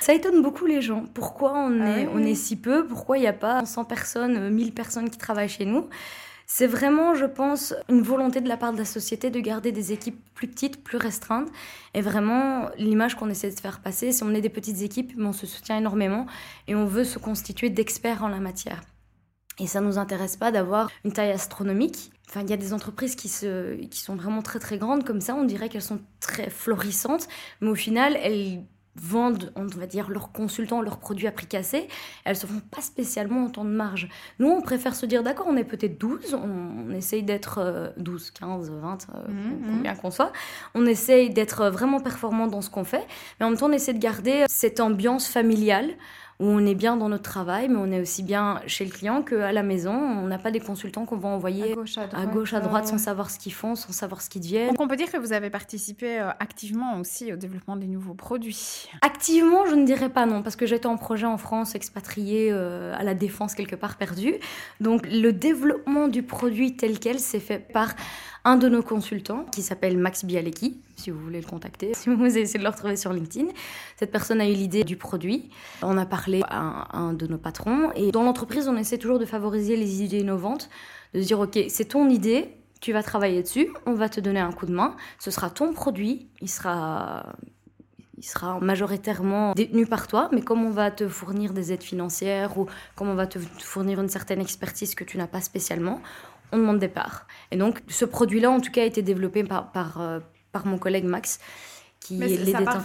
Ça 0.00 0.14
étonne 0.14 0.42
beaucoup 0.42 0.66
les 0.66 0.80
gens. 0.80 1.04
Pourquoi 1.14 1.52
on, 1.54 1.80
ah 1.80 1.98
est, 1.98 2.08
on 2.08 2.18
est 2.18 2.34
si 2.34 2.56
peu? 2.56 2.86
Pourquoi 2.86 3.18
il 3.18 3.20
n'y 3.20 3.26
a 3.26 3.32
pas 3.32 3.64
100 3.64 3.84
personnes, 3.84 4.50
1000 4.50 4.72
personnes 4.72 5.10
qui 5.10 5.18
travaillent 5.18 5.48
chez 5.48 5.64
nous? 5.64 5.88
C'est 6.54 6.66
vraiment, 6.66 7.14
je 7.14 7.24
pense, 7.24 7.74
une 7.88 8.02
volonté 8.02 8.42
de 8.42 8.48
la 8.48 8.58
part 8.58 8.74
de 8.74 8.78
la 8.78 8.84
société 8.84 9.30
de 9.30 9.40
garder 9.40 9.72
des 9.72 9.92
équipes 9.92 10.22
plus 10.34 10.48
petites, 10.48 10.84
plus 10.84 10.98
restreintes. 10.98 11.48
Et 11.94 12.02
vraiment, 12.02 12.68
l'image 12.76 13.14
qu'on 13.14 13.30
essaie 13.30 13.50
de 13.50 13.58
faire 13.58 13.80
passer, 13.80 14.12
c'est 14.12 14.22
on 14.22 14.34
est 14.34 14.42
des 14.42 14.50
petites 14.50 14.82
équipes, 14.82 15.14
mais 15.16 15.26
on 15.26 15.32
se 15.32 15.46
soutient 15.46 15.78
énormément 15.78 16.26
et 16.68 16.74
on 16.74 16.84
veut 16.84 17.04
se 17.04 17.18
constituer 17.18 17.70
d'experts 17.70 18.22
en 18.22 18.28
la 18.28 18.38
matière. 18.38 18.82
Et 19.58 19.66
ça 19.66 19.80
ne 19.80 19.86
nous 19.86 19.98
intéresse 19.98 20.36
pas 20.36 20.50
d'avoir 20.50 20.90
une 21.04 21.12
taille 21.12 21.30
astronomique. 21.30 22.11
Enfin, 22.32 22.46
il 22.46 22.48
y 22.48 22.54
a 22.54 22.56
des 22.56 22.72
entreprises 22.72 23.14
qui, 23.14 23.28
se, 23.28 23.74
qui 23.74 24.00
sont 24.00 24.16
vraiment 24.16 24.40
très 24.40 24.58
très 24.58 24.78
grandes 24.78 25.04
comme 25.04 25.20
ça, 25.20 25.34
on 25.34 25.44
dirait 25.44 25.68
qu'elles 25.68 25.82
sont 25.82 26.00
très 26.18 26.48
florissantes, 26.48 27.28
mais 27.60 27.68
au 27.68 27.74
final, 27.74 28.16
elles 28.22 28.62
vendent, 28.96 29.52
on 29.54 29.66
va 29.66 29.86
dire, 29.86 30.08
leurs 30.08 30.32
consultants, 30.32 30.80
leurs 30.80 30.98
produits 30.98 31.26
à 31.26 31.32
prix 31.32 31.46
cassé, 31.46 31.88
elles 32.24 32.36
se 32.36 32.46
font 32.46 32.62
pas 32.70 32.80
spécialement 32.80 33.44
autant 33.44 33.66
de 33.66 33.70
marge. 33.70 34.08
Nous, 34.38 34.48
on 34.48 34.62
préfère 34.62 34.94
se 34.94 35.04
dire, 35.04 35.22
d'accord, 35.22 35.46
on 35.46 35.58
est 35.58 35.64
peut-être 35.64 35.98
12, 35.98 36.32
on, 36.32 36.90
essaye 36.94 37.22
d'être 37.22 37.92
12, 37.98 38.30
15, 38.30 38.70
20, 38.70 38.98
combien 39.66 39.94
qu'on 39.94 40.10
soit, 40.10 40.32
on 40.74 40.86
essaye 40.86 41.28
d'être 41.28 41.68
vraiment 41.68 42.00
performant 42.00 42.46
dans 42.46 42.62
ce 42.62 42.70
qu'on 42.70 42.84
fait, 42.84 43.06
mais 43.40 43.44
en 43.44 43.50
même 43.50 43.58
temps, 43.58 43.68
on 43.68 43.72
essaie 43.72 43.92
de 43.92 43.98
garder 43.98 44.46
cette 44.48 44.80
ambiance 44.80 45.28
familiale 45.28 45.90
où 46.40 46.46
on 46.46 46.64
est 46.66 46.74
bien 46.74 46.96
dans 46.96 47.08
notre 47.08 47.22
travail, 47.22 47.68
mais 47.68 47.76
on 47.78 47.90
est 47.92 48.00
aussi 48.00 48.22
bien 48.22 48.60
chez 48.66 48.84
le 48.84 48.90
client 48.90 49.22
qu'à 49.22 49.52
la 49.52 49.62
maison. 49.62 49.92
On 49.92 50.26
n'a 50.26 50.38
pas 50.38 50.50
des 50.50 50.60
consultants 50.60 51.04
qu'on 51.04 51.16
va 51.16 51.28
envoyer 51.28 51.72
à 51.72 52.26
gauche, 52.26 52.52
à 52.54 52.60
droite, 52.60 52.88
sans 52.88 52.98
savoir 52.98 53.30
ce 53.30 53.38
qu'ils 53.38 53.52
font, 53.52 53.74
sans 53.74 53.92
savoir 53.92 54.22
ce 54.22 54.28
qu'ils 54.28 54.42
deviennent. 54.42 54.68
Donc 54.68 54.80
on 54.80 54.88
peut 54.88 54.96
dire 54.96 55.10
que 55.10 55.18
vous 55.18 55.32
avez 55.32 55.50
participé 55.50 56.20
euh, 56.20 56.30
activement 56.40 56.98
aussi 56.98 57.32
au 57.32 57.36
développement 57.36 57.76
des 57.76 57.86
nouveaux 57.86 58.14
produits. 58.14 58.88
Activement, 59.02 59.66
je 59.66 59.74
ne 59.74 59.84
dirais 59.84 60.08
pas 60.08 60.26
non, 60.26 60.42
parce 60.42 60.56
que 60.56 60.66
j'étais 60.66 60.86
en 60.86 60.96
projet 60.96 61.26
en 61.26 61.38
France, 61.38 61.74
expatriée 61.74 62.50
euh, 62.50 62.94
à 62.96 63.02
la 63.04 63.14
défense 63.14 63.54
quelque 63.54 63.76
part 63.76 63.96
perdue. 63.96 64.34
Donc 64.80 65.06
le 65.06 65.32
développement 65.32 66.08
du 66.08 66.22
produit 66.22 66.76
tel 66.76 66.98
quel 66.98 67.18
s'est 67.18 67.40
fait 67.40 67.58
par 67.58 67.94
un 68.44 68.56
de 68.56 68.68
nos 68.68 68.82
consultants 68.82 69.44
qui 69.52 69.62
s'appelle 69.62 69.96
Max 69.96 70.24
Bialecki, 70.24 70.76
si 70.96 71.10
vous 71.10 71.18
voulez 71.18 71.40
le 71.40 71.46
contacter, 71.46 71.92
si 71.94 72.08
vous 72.08 72.24
essayez 72.24 72.58
de 72.58 72.64
le 72.64 72.70
retrouver 72.70 72.96
sur 72.96 73.12
LinkedIn. 73.12 73.48
Cette 73.96 74.10
personne 74.10 74.40
a 74.40 74.48
eu 74.48 74.52
l'idée 74.52 74.84
du 74.84 74.96
produit. 74.96 75.50
On 75.82 75.96
a 75.96 76.06
parlé 76.06 76.42
à 76.48 76.96
un 76.96 77.12
de 77.12 77.26
nos 77.26 77.38
patrons 77.38 77.92
et 77.94 78.10
dans 78.10 78.22
l'entreprise, 78.22 78.68
on 78.68 78.76
essaie 78.76 78.98
toujours 78.98 79.18
de 79.18 79.26
favoriser 79.26 79.76
les 79.76 80.02
idées 80.02 80.20
innovantes, 80.20 80.68
de 81.14 81.20
dire 81.20 81.40
ok, 81.40 81.58
c'est 81.68 81.86
ton 81.86 82.08
idée, 82.08 82.56
tu 82.80 82.92
vas 82.92 83.02
travailler 83.02 83.42
dessus, 83.42 83.68
on 83.86 83.94
va 83.94 84.08
te 84.08 84.20
donner 84.20 84.40
un 84.40 84.52
coup 84.52 84.66
de 84.66 84.72
main, 84.72 84.96
ce 85.18 85.30
sera 85.30 85.50
ton 85.50 85.72
produit, 85.72 86.28
il 86.40 86.50
sera 86.50 87.26
il 88.18 88.24
sera 88.24 88.60
majoritairement 88.60 89.52
détenu 89.52 89.84
par 89.84 90.06
toi, 90.06 90.28
mais 90.32 90.42
comme 90.42 90.64
on 90.64 90.70
va 90.70 90.92
te 90.92 91.08
fournir 91.08 91.52
des 91.52 91.72
aides 91.72 91.82
financières 91.82 92.56
ou 92.56 92.66
comme 92.94 93.08
on 93.08 93.16
va 93.16 93.26
te 93.26 93.40
fournir 93.40 94.00
une 94.00 94.08
certaine 94.08 94.40
expertise 94.40 94.94
que 94.94 95.02
tu 95.02 95.18
n'as 95.18 95.26
pas 95.26 95.40
spécialement, 95.40 96.00
on 96.52 96.58
demande 96.58 96.78
des 96.78 96.88
parts. 96.88 97.26
Et 97.50 97.56
donc, 97.56 97.82
ce 97.88 98.04
produit-là, 98.04 98.50
en 98.50 98.60
tout 98.60 98.70
cas, 98.70 98.82
a 98.82 98.84
été 98.84 99.02
développé 99.02 99.42
par, 99.44 99.72
par, 99.72 100.00
euh, 100.00 100.20
par 100.52 100.66
mon 100.66 100.78
collègue 100.78 101.04
Max, 101.04 101.40
qui 102.00 102.22
est 102.22 102.26
les 102.26 102.38
détenteurs 102.44 102.84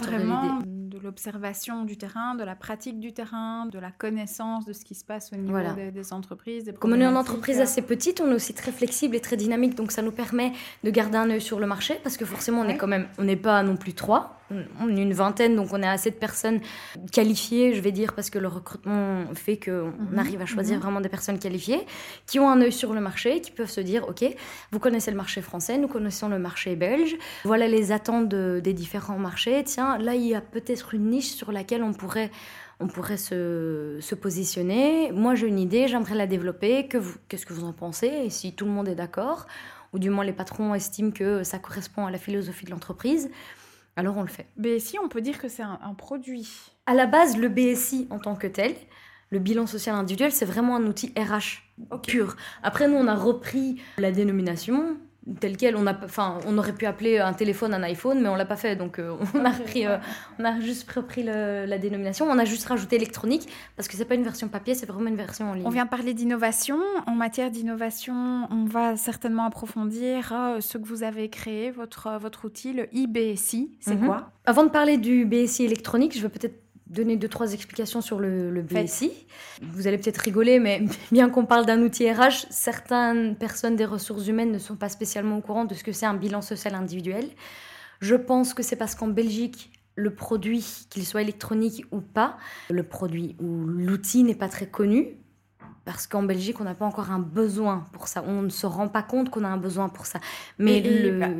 de 0.98 1.04
l'observation 1.04 1.84
du 1.84 1.96
terrain, 1.96 2.34
de 2.34 2.44
la 2.44 2.54
pratique 2.54 3.00
du 3.00 3.12
terrain, 3.12 3.66
de 3.66 3.78
la 3.78 3.90
connaissance 3.90 4.66
de 4.66 4.72
ce 4.72 4.84
qui 4.84 4.94
se 4.94 5.04
passe 5.04 5.32
au 5.32 5.36
niveau 5.36 5.58
des, 5.92 6.12
entreprises. 6.12 6.72
Comme 6.78 6.92
on 6.92 7.00
est 7.00 7.04
une 7.04 7.16
entreprise 7.16 7.60
assez 7.60 7.82
petite, 7.82 8.20
on 8.20 8.30
est 8.30 8.34
aussi 8.34 8.54
très 8.54 8.72
flexible 8.72 9.16
et 9.16 9.20
très 9.20 9.36
dynamique, 9.36 9.74
donc 9.74 9.92
ça 9.92 10.02
nous 10.02 10.12
permet 10.12 10.52
de 10.84 10.90
garder 10.90 11.18
un 11.18 11.30
œil 11.30 11.40
sur 11.40 11.60
le 11.60 11.66
marché, 11.66 11.98
parce 12.02 12.16
que 12.16 12.24
forcément, 12.24 12.60
on 12.60 12.68
est 12.68 12.76
quand 12.76 12.86
même, 12.86 13.08
on 13.18 13.24
n'est 13.24 13.36
pas 13.36 13.62
non 13.62 13.76
plus 13.76 13.94
trois, 13.94 14.38
on 14.80 14.96
est 14.96 15.02
une 15.02 15.12
vingtaine, 15.12 15.56
donc 15.56 15.72
on 15.72 15.82
est 15.82 15.88
assez 15.88 16.10
de 16.10 16.16
personnes 16.16 16.60
qualifiées, 17.12 17.74
je 17.74 17.80
vais 17.80 17.92
dire, 17.92 18.14
parce 18.14 18.30
que 18.30 18.38
le 18.38 18.48
recrutement 18.48 19.24
fait 19.34 19.58
qu'on 19.58 19.92
mhm, 19.92 20.18
arrive 20.18 20.40
à 20.40 20.46
choisir 20.46 20.76
mhm. 20.76 20.82
vraiment 20.82 21.00
des 21.00 21.08
personnes 21.08 21.38
qualifiées, 21.38 21.84
qui 22.26 22.38
ont 22.38 22.48
un 22.48 22.60
œil 22.60 22.72
sur 22.72 22.94
le 22.94 23.00
marché, 23.00 23.40
qui 23.40 23.50
peuvent 23.50 23.70
se 23.70 23.80
dire, 23.80 24.08
OK, 24.08 24.24
vous 24.72 24.78
connaissez 24.78 25.10
le 25.10 25.16
marché 25.16 25.42
français, 25.42 25.76
nous 25.76 25.88
connaissons 25.88 26.28
le 26.28 26.38
marché 26.38 26.76
belge, 26.76 27.16
voilà 27.44 27.68
les 27.68 27.92
attentes 27.92 28.28
des 28.28 28.72
différents 28.72 29.18
marchés, 29.18 29.62
tiens, 29.64 29.98
là, 29.98 30.14
il 30.14 30.26
y 30.26 30.34
a 30.34 30.40
peut-être 30.40 30.87
une 30.94 31.10
niche 31.10 31.32
sur 31.34 31.52
laquelle 31.52 31.82
on 31.82 31.92
pourrait 31.92 32.30
on 32.80 32.86
pourrait 32.86 33.16
se, 33.16 33.98
se 34.00 34.14
positionner. 34.14 35.10
Moi, 35.10 35.34
j'ai 35.34 35.48
une 35.48 35.58
idée, 35.58 35.88
j'aimerais 35.88 36.14
la 36.14 36.28
développer. 36.28 36.86
Que 36.86 36.98
qu'est-ce 37.28 37.44
que 37.44 37.52
vous 37.52 37.64
en 37.64 37.72
pensez? 37.72 38.06
Et 38.06 38.30
si 38.30 38.54
tout 38.54 38.66
le 38.66 38.70
monde 38.70 38.88
est 38.88 38.94
d'accord, 38.94 39.46
ou 39.92 39.98
du 39.98 40.10
moins 40.10 40.24
les 40.24 40.32
patrons 40.32 40.74
estiment 40.74 41.10
que 41.10 41.42
ça 41.42 41.58
correspond 41.58 42.06
à 42.06 42.10
la 42.10 42.18
philosophie 42.18 42.66
de 42.66 42.70
l'entreprise, 42.70 43.30
alors 43.96 44.16
on 44.16 44.22
le 44.22 44.28
fait. 44.28 44.46
BSI, 44.56 44.98
on 45.02 45.08
peut 45.08 45.20
dire 45.20 45.38
que 45.38 45.48
c'est 45.48 45.62
un, 45.62 45.94
produit. 45.96 46.48
À 46.86 46.94
la 46.94 47.06
base, 47.06 47.36
le 47.36 47.48
BSI 47.48 48.06
en 48.10 48.18
tant 48.18 48.36
que 48.36 48.46
tel, 48.46 48.74
le 49.30 49.40
bilan 49.40 49.66
social 49.66 49.96
individuel, 49.96 50.30
c'est 50.30 50.44
vraiment 50.44 50.76
un 50.76 50.86
outil 50.86 51.12
RH 51.18 51.64
pur. 52.06 52.36
Après, 52.62 52.88
nous, 52.88 52.96
on 52.96 53.08
a 53.08 53.16
repris 53.16 53.80
la 53.98 54.12
dénomination 54.12 54.96
tel 55.40 55.56
quel. 55.56 55.76
On, 55.76 55.86
a, 55.86 55.94
enfin, 56.04 56.38
on 56.46 56.58
aurait 56.58 56.72
pu 56.72 56.86
appeler 56.86 57.18
un 57.18 57.32
téléphone 57.32 57.74
un 57.74 57.82
iPhone, 57.82 58.20
mais 58.20 58.28
on 58.28 58.34
l'a 58.34 58.44
pas 58.44 58.56
fait. 58.56 58.76
Donc, 58.76 58.98
euh, 58.98 59.16
on, 59.34 59.44
a 59.44 59.50
repris, 59.50 59.86
euh, 59.86 59.98
on 60.38 60.44
a 60.44 60.60
juste 60.60 60.90
repris 60.90 61.22
la 61.22 61.78
dénomination. 61.78 62.26
On 62.26 62.38
a 62.38 62.44
juste 62.44 62.66
rajouté 62.66 62.96
électronique 62.96 63.48
parce 63.76 63.88
que 63.88 63.96
c'est 63.96 64.04
pas 64.04 64.14
une 64.14 64.22
version 64.22 64.48
papier, 64.48 64.74
c'est 64.74 64.86
vraiment 64.86 65.08
une 65.08 65.16
version 65.16 65.50
en 65.50 65.54
ligne. 65.54 65.66
On 65.66 65.70
vient 65.70 65.86
parler 65.86 66.14
d'innovation. 66.14 66.78
En 67.06 67.14
matière 67.14 67.50
d'innovation, 67.50 68.48
on 68.50 68.64
va 68.64 68.96
certainement 68.96 69.44
approfondir 69.44 70.32
euh, 70.32 70.60
ce 70.60 70.78
que 70.78 70.86
vous 70.86 71.02
avez 71.02 71.28
créé, 71.28 71.70
votre, 71.70 72.18
votre 72.18 72.44
outil, 72.44 72.72
le 72.72 72.88
IBSI. 72.94 73.72
C'est 73.80 73.96
mhm. 73.96 74.06
quoi? 74.06 74.30
Avant 74.44 74.64
de 74.64 74.70
parler 74.70 74.96
du 74.96 75.26
BSI 75.26 75.64
électronique, 75.64 76.16
je 76.16 76.22
veux 76.22 76.28
peut-être 76.28 76.67
donner 76.88 77.16
deux, 77.16 77.28
trois 77.28 77.52
explications 77.52 78.00
sur 78.00 78.18
le, 78.18 78.62
BSI. 78.62 79.12
Vous 79.62 79.86
allez 79.86 79.98
peut-être 79.98 80.18
rigoler, 80.18 80.58
mais 80.58 80.82
bien 81.12 81.28
qu'on 81.30 81.44
parle 81.44 81.66
d'un 81.66 81.82
outil 81.82 82.10
RH, 82.10 82.46
certaines 82.50 83.36
personnes 83.36 83.76
des 83.76 83.84
ressources 83.84 84.26
humaines 84.26 84.52
ne 84.52 84.58
sont 84.58 84.76
pas 84.76 84.88
spécialement 84.88 85.38
au 85.38 85.40
courant 85.40 85.64
de 85.64 85.74
ce 85.74 85.84
que 85.84 85.92
c'est 85.92 86.06
un 86.06 86.14
bilan 86.14 86.42
social 86.42 86.74
individuel. 86.74 87.26
Je 88.00 88.14
pense 88.14 88.54
que 88.54 88.62
c'est 88.62 88.76
parce 88.76 88.94
qu'en 88.94 89.08
Belgique, 89.08 89.72
le 89.94 90.14
produit, 90.14 90.64
qu'il 90.90 91.04
soit 91.04 91.22
électronique 91.22 91.84
ou 91.90 92.00
pas, 92.00 92.36
le 92.70 92.84
produit 92.84 93.36
ou 93.40 93.64
l'outil 93.66 94.22
n'est 94.22 94.36
pas 94.36 94.48
très 94.48 94.66
connu 94.66 95.17
parce 95.88 96.06
qu'en 96.06 96.22
Belgique, 96.22 96.60
on 96.60 96.64
n'a 96.64 96.74
pas 96.74 96.84
encore 96.84 97.10
un 97.10 97.18
besoin 97.18 97.86
pour 97.94 98.08
ça. 98.08 98.22
On 98.26 98.42
ne 98.42 98.50
se 98.50 98.66
rend 98.66 98.88
pas 98.88 99.00
compte 99.00 99.30
qu'on 99.30 99.42
a 99.42 99.48
un 99.48 99.56
besoin 99.56 99.88
pour 99.88 100.04
ça. 100.04 100.20
Mais 100.58 100.82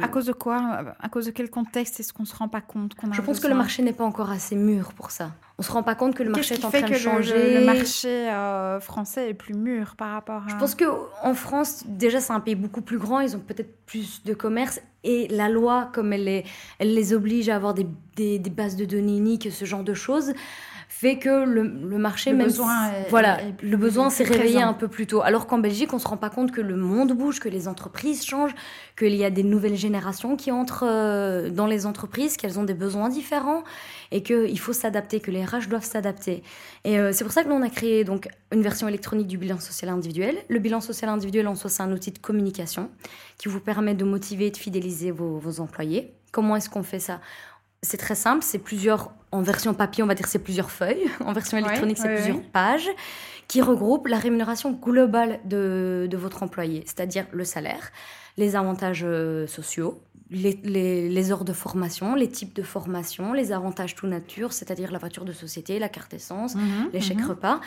à 0.01 0.09
cause 0.09 0.25
de 0.25 0.33
quoi 0.33 0.95
À 0.99 1.11
cause 1.11 1.27
de 1.27 1.33
quel 1.33 1.51
contexte 1.51 2.01
est-ce 2.01 2.15
qu'on 2.15 2.25
se 2.25 2.35
rend 2.35 2.49
pas 2.49 2.63
compte 2.63 2.95
qu'on 2.95 3.11
a 3.11 3.13
Je 3.13 3.21
pense 3.21 3.41
que 3.41 3.47
le 3.47 3.55
marché 3.55 3.83
n'est 3.83 3.93
pas 3.93 4.05
encore 4.05 4.31
assez 4.31 4.57
mûr 4.57 4.95
pour 4.95 5.11
ça. 5.11 5.33
On 5.59 5.63
se 5.63 5.71
rend 5.71 5.83
pas 5.83 5.95
compte 5.95 6.15
que 6.15 6.23
le 6.23 6.31
marché 6.31 6.55
est 6.55 6.65
en 6.65 6.71
train 6.71 6.81
de 6.81 6.95
changer. 6.95 7.59
Le, 7.61 7.67
marché 7.67 8.09
euh, 8.09 8.81
français 8.81 9.29
est 9.29 9.35
plus 9.35 9.53
mûr 9.53 9.97
par 9.97 10.13
rapport 10.13 10.45
à. 10.47 10.49
Je 10.49 10.57
pense 10.57 10.75
que 10.75 10.87
en 11.23 11.35
France, 11.35 11.85
déjà, 11.87 12.19
c'est 12.19 12.33
un 12.33 12.41
pays 12.41 12.55
beaucoup 12.55 12.81
plus 12.81 12.97
grand. 12.97 13.21
Ils 13.21 13.37
ont 13.37 13.41
peut-être 13.41 13.85
plus 13.85 14.25
de 14.25 14.33
commerce 14.33 14.81
et 15.05 15.29
la 15.29 15.51
loi, 15.51 15.91
comme 15.93 16.15
elle, 16.15 16.43
les 16.81 17.13
oblige 17.13 17.51
à 17.51 17.57
avoir 17.57 17.75
des, 17.75 17.87
des, 18.17 18.39
des 18.39 18.51
bases 18.51 18.77
de 18.77 18.87
données 18.87 19.19
uniques, 19.19 19.53
ce 19.53 19.67
genre 19.67 19.85
de 19.85 19.93
choses 19.93 20.33
fait 20.89 21.19
que 21.19 21.45
le, 21.45 21.63
le 21.63 21.99
marché, 21.99 22.33
le 22.33 22.45
besoin 22.45 22.91
voilà, 23.11 23.39
le 23.63 23.77
besoin 23.77 24.11
s'est 24.11 24.25
réveillé 24.25 24.63
un 24.63 24.73
peu 24.73 24.89
plus 24.89 25.07
tôt. 25.07 25.23
Alors 25.23 25.47
qu'en 25.47 25.59
Belgique, 25.59 25.93
on 25.93 25.99
se 25.99 26.09
rend 26.09 26.17
pas 26.17 26.31
compte 26.31 26.51
que 26.51 26.61
le 26.61 26.77
monde 26.77 27.13
bouge, 27.13 27.41
que 27.41 27.49
les 27.49 27.69
entreprises 27.69 28.25
changent, 28.25 28.55
qu'il 28.99 29.15
y 29.15 29.25
a 29.25 29.31
des 29.31 29.43
nouvelles 29.43 29.77
générations 29.77 30.37
qui 30.37 30.51
entrent 30.51 30.87
euh, 30.87 31.51
dans 31.51 31.67
les 31.67 31.87
entreprises, 31.87 32.37
qu'elles 32.37 32.59
ont 32.59 32.65
des 32.65 32.75
besoins 32.75 33.09
différents 33.09 33.63
et 34.11 34.23
qu'il 34.23 34.59
faut 34.59 34.73
s'adapter, 34.73 35.21
que 35.21 35.31
les 35.31 35.45
RH 35.45 35.69
doivent 35.69 35.85
s'adapter. 35.85 36.43
Et 36.85 36.99
euh, 36.99 37.13
c'est 37.13 37.25
pour 37.25 37.33
ça 37.33 37.45
que 37.45 37.49
nous, 37.49 37.55
on 37.55 37.63
a 37.63 37.71
créé 37.71 38.05
donc 38.05 38.29
une 38.51 38.63
version 38.63 38.89
électronique 38.89 39.27
du 39.27 39.39
bilan 39.39 39.61
social 39.61 39.91
individuel. 39.91 40.37
Le 40.49 40.59
bilan 40.59 40.81
social 40.81 41.11
individuel, 41.11 41.47
en 41.49 41.55
soi, 41.55 41.69
c'est 41.71 41.83
un 41.83 41.93
outil 41.93 42.13
de 42.13 42.19
communication 42.19 42.91
qui 43.37 43.49
vous 43.49 43.61
permet 43.61 43.95
de 43.95 44.05
motiver 44.05 44.47
et 44.47 44.51
de 44.51 44.57
fidéliser 44.57 45.11
vos, 45.11 45.39
vos 45.39 45.61
employés. 45.61 46.15
Comment 46.33 46.57
est-ce 46.57 46.71
qu'on 46.71 46.83
fait 46.83 46.99
ça? 46.99 47.21
C'est 47.83 47.97
très 47.97 48.15
simple, 48.15 48.43
c'est 48.43 48.59
plusieurs, 48.59 49.13
en 49.33 49.43
version 49.43 49.75
papier, 49.75 50.03
on 50.03 50.07
va 50.07 50.15
dire 50.15 50.27
c'est 50.27 50.39
plusieurs 50.39 50.71
feuilles, 50.71 51.09
en 51.25 51.33
version 51.33 51.59
électronique, 51.59 51.99
c'est 51.99 52.15
plusieurs 52.15 52.43
pages, 52.43 52.89
qui 53.47 53.63
regroupent 53.63 54.09
la 54.09 54.19
rémunération 54.19 54.73
globale 54.73 55.41
de, 55.45 56.09
votre 56.13 56.43
employé, 56.43 56.83
c'est-à-dire 56.87 57.27
le 57.33 57.45
salaire, 57.45 57.91
les 58.37 58.57
avantages 58.57 59.05
euh, 59.05 59.47
sociaux, 59.47 60.03
les, 60.31 61.33
heures 61.33 61.45
de 61.45 61.53
formation, 61.53 62.15
les 62.15 62.29
types 62.29 62.55
de 62.55 62.63
formation, 62.63 63.33
les 63.33 63.53
avantages 63.53 63.95
tout 63.95 64.07
nature, 64.07 64.53
c'est-à-dire 64.53 64.93
la 64.93 64.99
voiture 64.99 65.25
de 65.25 65.33
société, 65.33 65.79
la 65.79 65.89
carte 65.89 66.13
essence, 66.13 66.55
mhm, 66.55 66.91
les 66.93 67.01
chèques 67.01 67.25
repas. 67.25 67.61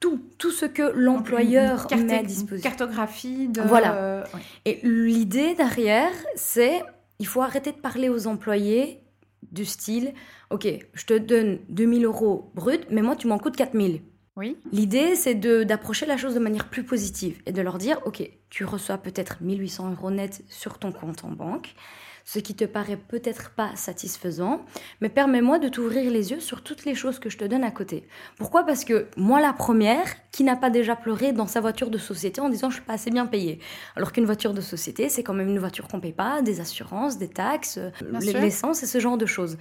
Tout, 0.00 0.20
tout, 0.36 0.50
ce 0.50 0.66
que 0.66 0.82
l'employeur 0.94 1.86
met 1.96 2.18
à 2.18 2.22
disposition. 2.24 2.68
Cartographie 2.68 3.46
de... 3.48 3.62
Voilà. 3.62 3.94
Euh, 3.94 4.24
Et 4.64 4.80
l'idée 4.82 5.54
derrière, 5.54 6.10
c'est 6.34 6.82
il 7.20 7.26
faut 7.28 7.40
arrêter 7.40 7.70
de 7.70 7.76
parler 7.76 8.08
aux 8.08 8.26
employés 8.26 9.01
du 9.50 9.64
style, 9.64 10.14
ok, 10.50 10.68
je 10.94 11.04
te 11.04 11.18
donne 11.18 11.58
2000 11.68 12.04
euros 12.04 12.50
brut, 12.54 12.86
mais 12.90 13.02
moi 13.02 13.16
tu 13.16 13.26
m'en 13.26 13.38
coûtes 13.38 13.56
4000. 13.56 14.00
Oui. 14.36 14.56
L'idée, 14.72 15.14
c'est 15.14 15.34
d'approcher 15.34 16.06
la 16.06 16.16
chose 16.16 16.34
de 16.34 16.38
manière 16.38 16.68
plus 16.68 16.84
positive 16.84 17.42
et 17.44 17.52
de 17.52 17.60
leur 17.60 17.76
dire, 17.76 18.00
ok, 18.06 18.22
tu 18.48 18.64
reçois 18.64 18.96
peut-être 18.96 19.42
1800 19.42 19.90
euros 19.90 20.10
net 20.10 20.42
sur 20.48 20.78
ton 20.78 20.90
compte 20.90 21.24
en 21.24 21.30
banque. 21.30 21.74
Ce 22.24 22.38
qui 22.38 22.54
te 22.54 22.64
paraît 22.64 22.96
peut-être 22.96 23.50
pas 23.50 23.70
satisfaisant, 23.74 24.64
mais 25.00 25.08
permets-moi 25.08 25.58
de 25.58 25.68
t'ouvrir 25.68 26.10
les 26.10 26.30
yeux 26.30 26.40
sur 26.40 26.62
toutes 26.62 26.84
les 26.84 26.94
choses 26.94 27.18
que 27.18 27.30
je 27.30 27.38
te 27.38 27.44
donne 27.44 27.64
à 27.64 27.70
côté. 27.70 28.06
Pourquoi? 28.38 28.64
Parce 28.64 28.84
que 28.84 29.06
moi, 29.16 29.40
la 29.40 29.52
première, 29.52 30.06
qui 30.30 30.44
n'a 30.44 30.56
pas 30.56 30.70
déjà 30.70 30.96
pleuré 30.96 31.32
dans 31.32 31.46
sa 31.46 31.60
voiture 31.60 31.90
de 31.90 31.98
société 31.98 32.40
en 32.40 32.48
disant 32.48 32.70
je 32.70 32.76
suis 32.76 32.84
pas 32.84 32.94
assez 32.94 33.10
bien 33.10 33.26
payée, 33.26 33.60
alors 33.96 34.12
qu'une 34.12 34.24
voiture 34.24 34.54
de 34.54 34.60
société, 34.60 35.08
c'est 35.08 35.22
quand 35.22 35.34
même 35.34 35.48
une 35.48 35.58
voiture 35.58 35.88
qu'on 35.88 36.00
paye 36.00 36.12
pas, 36.12 36.42
des 36.42 36.60
assurances, 36.60 37.18
des 37.18 37.28
taxes, 37.28 37.78
l'essence 38.20 38.82
et 38.82 38.86
ce 38.86 38.98
genre 39.00 39.18
de 39.18 39.26
choses. 39.26 39.58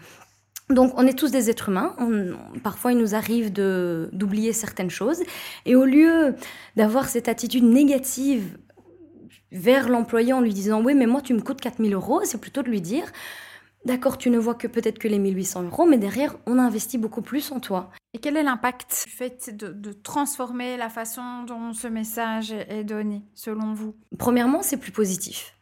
Donc 0.69 0.93
on 0.95 1.05
est 1.05 1.17
tous 1.17 1.31
des 1.31 1.49
êtres 1.49 1.67
humains, 1.67 1.95
parfois 2.63 2.93
il 2.93 2.97
nous 2.97 3.13
arrive 3.13 3.51
d'oublier 3.51 4.53
certaines 4.53 4.89
choses, 4.89 5.21
et 5.65 5.75
au 5.75 5.83
lieu 5.83 6.35
d'avoir 6.77 7.09
cette 7.09 7.27
attitude 7.27 7.65
négative 7.65 8.57
vers 9.51 9.89
l'employé 9.89 10.33
en 10.33 10.41
lui 10.41 10.53
disant 10.53 10.81
oui 10.81 10.93
mais 10.93 11.05
moi 11.05 11.21
tu 11.21 11.33
me 11.33 11.41
coûtes 11.41 11.61
4000 11.61 11.93
euros, 11.93 12.21
c'est 12.23 12.39
plutôt 12.39 12.61
de 12.61 12.69
lui 12.69 12.81
dire 12.81 13.11
d'accord 13.85 14.17
tu 14.17 14.29
ne 14.29 14.37
vois 14.37 14.55
que 14.55 14.67
peut-être 14.67 14.99
que 14.99 15.07
les 15.07 15.19
1800 15.19 15.63
euros, 15.63 15.85
mais 15.85 15.97
derrière 15.97 16.35
on 16.45 16.59
a 16.59 16.61
investi 16.61 16.97
beaucoup 16.97 17.21
plus 17.21 17.51
en 17.51 17.59
toi. 17.59 17.91
Et 18.13 18.19
quel 18.19 18.37
est 18.37 18.43
l'impact 18.43 19.05
du 19.05 19.11
fait 19.11 19.55
de, 19.55 19.69
de, 19.69 19.93
transformer 19.93 20.75
la 20.77 20.89
façon 20.89 21.43
dont 21.47 21.73
ce 21.73 21.87
message 21.87 22.51
est 22.51 22.83
donné 22.83 23.23
selon 23.35 23.73
vous? 23.73 23.95
Premièrement 24.17 24.61
c'est 24.61 24.77
plus 24.77 24.91
positif. 24.91 25.55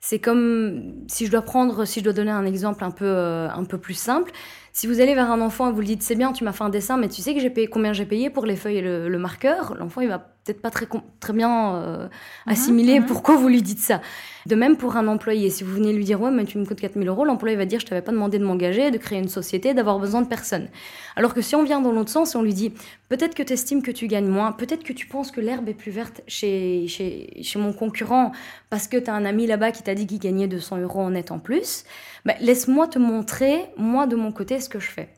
C'est 0.00 0.20
comme 0.20 1.04
si 1.08 1.26
je 1.26 1.30
dois 1.30 1.42
prendre, 1.42 1.84
si 1.84 2.00
je 2.00 2.04
dois 2.04 2.12
donner 2.12 2.30
un 2.30 2.44
exemple 2.44 2.84
un 2.84 2.92
peu, 2.92 3.04
euh, 3.04 3.50
un 3.50 3.64
peu 3.64 3.78
plus 3.78 3.94
simple. 3.94 4.30
Si 4.72 4.86
vous 4.86 5.00
allez 5.00 5.14
vers 5.14 5.30
un 5.30 5.40
enfant 5.40 5.68
et 5.68 5.72
vous 5.72 5.80
lui 5.80 5.86
dites 5.86 6.02
c'est 6.02 6.14
bien, 6.14 6.32
tu 6.32 6.44
m'as 6.44 6.52
fait 6.52 6.64
un 6.64 6.68
dessin, 6.68 6.96
mais 6.96 7.08
tu 7.08 7.22
sais 7.22 7.34
que 7.34 7.40
j'ai 7.40 7.50
payé 7.50 7.66
combien 7.66 7.92
j'ai 7.92 8.06
payé 8.06 8.30
pour 8.30 8.46
les 8.46 8.56
feuilles 8.56 8.78
et 8.78 8.82
le, 8.82 9.18
marqueur, 9.18 9.74
l'enfant 9.78 10.00
il 10.00 10.08
va 10.08 10.18
peut-être 10.18 10.62
pas 10.62 10.70
très, 10.70 10.86
très 11.20 11.32
bien 11.32 11.74
euh, 11.74 12.04
mhm, 12.04 12.08
assimiler 12.46 13.00
mhm. 13.00 13.06
pourquoi 13.06 13.36
vous 13.36 13.48
lui 13.48 13.60
dites 13.60 13.80
ça. 13.80 14.00
De 14.46 14.54
même 14.54 14.76
pour 14.76 14.96
un 14.96 15.08
employé, 15.08 15.50
si 15.50 15.62
vous 15.62 15.74
venez 15.74 15.92
lui 15.92 16.04
dire 16.04 16.20
ouais 16.20 16.30
mais 16.30 16.44
tu 16.44 16.58
me 16.58 16.64
coûtes 16.64 16.80
4000 16.80 17.06
euros, 17.08 17.24
l'employé 17.24 17.56
va 17.56 17.66
dire 17.66 17.80
je 17.80 17.86
t'avais 17.86 18.02
pas 18.02 18.12
demandé 18.12 18.38
de 18.38 18.44
m'engager, 18.44 18.90
de 18.90 18.98
créer 18.98 19.18
une 19.18 19.28
société, 19.28 19.74
d'avoir 19.74 19.98
besoin 19.98 20.22
de 20.22 20.28
personne. 20.28 20.68
Alors 21.16 21.34
que 21.34 21.42
si 21.42 21.54
on 21.54 21.64
vient 21.64 21.80
dans 21.80 21.92
l'autre 21.92 22.10
sens 22.10 22.34
et 22.34 22.38
on 22.38 22.42
lui 22.42 22.54
dit 22.54 22.72
peut-être 23.08 23.34
que 23.34 23.42
tu 23.42 23.52
estimes 23.52 23.82
que 23.82 23.90
tu 23.90 24.06
gagnes 24.06 24.28
moins, 24.28 24.52
peut-être 24.52 24.84
que 24.84 24.92
tu 24.92 25.06
penses 25.06 25.30
que 25.30 25.40
l'herbe 25.40 25.68
est 25.68 25.74
plus 25.74 25.90
verte 25.90 26.22
chez, 26.26 26.86
chez, 26.88 27.42
chez 27.42 27.58
mon 27.58 27.72
concurrent 27.72 28.32
parce 28.70 28.86
que 28.88 28.96
tu 28.96 29.10
as 29.10 29.14
un 29.14 29.24
ami 29.24 29.46
là-bas 29.46 29.72
qui 29.72 29.82
t'a 29.82 29.94
dit 29.94 30.06
qu'il 30.06 30.18
gagnait 30.18 30.46
200 30.46 30.78
euros 30.78 31.00
en 31.00 31.10
net 31.10 31.30
en 31.30 31.38
plus, 31.38 31.84
bah, 32.24 32.34
laisse-moi 32.40 32.88
te 32.88 32.98
montrer, 32.98 33.66
moi 33.76 34.06
de 34.06 34.16
mon 34.16 34.32
côté, 34.32 34.57
ce 34.60 34.68
que 34.68 34.80
je 34.80 34.90
fais. 34.90 35.14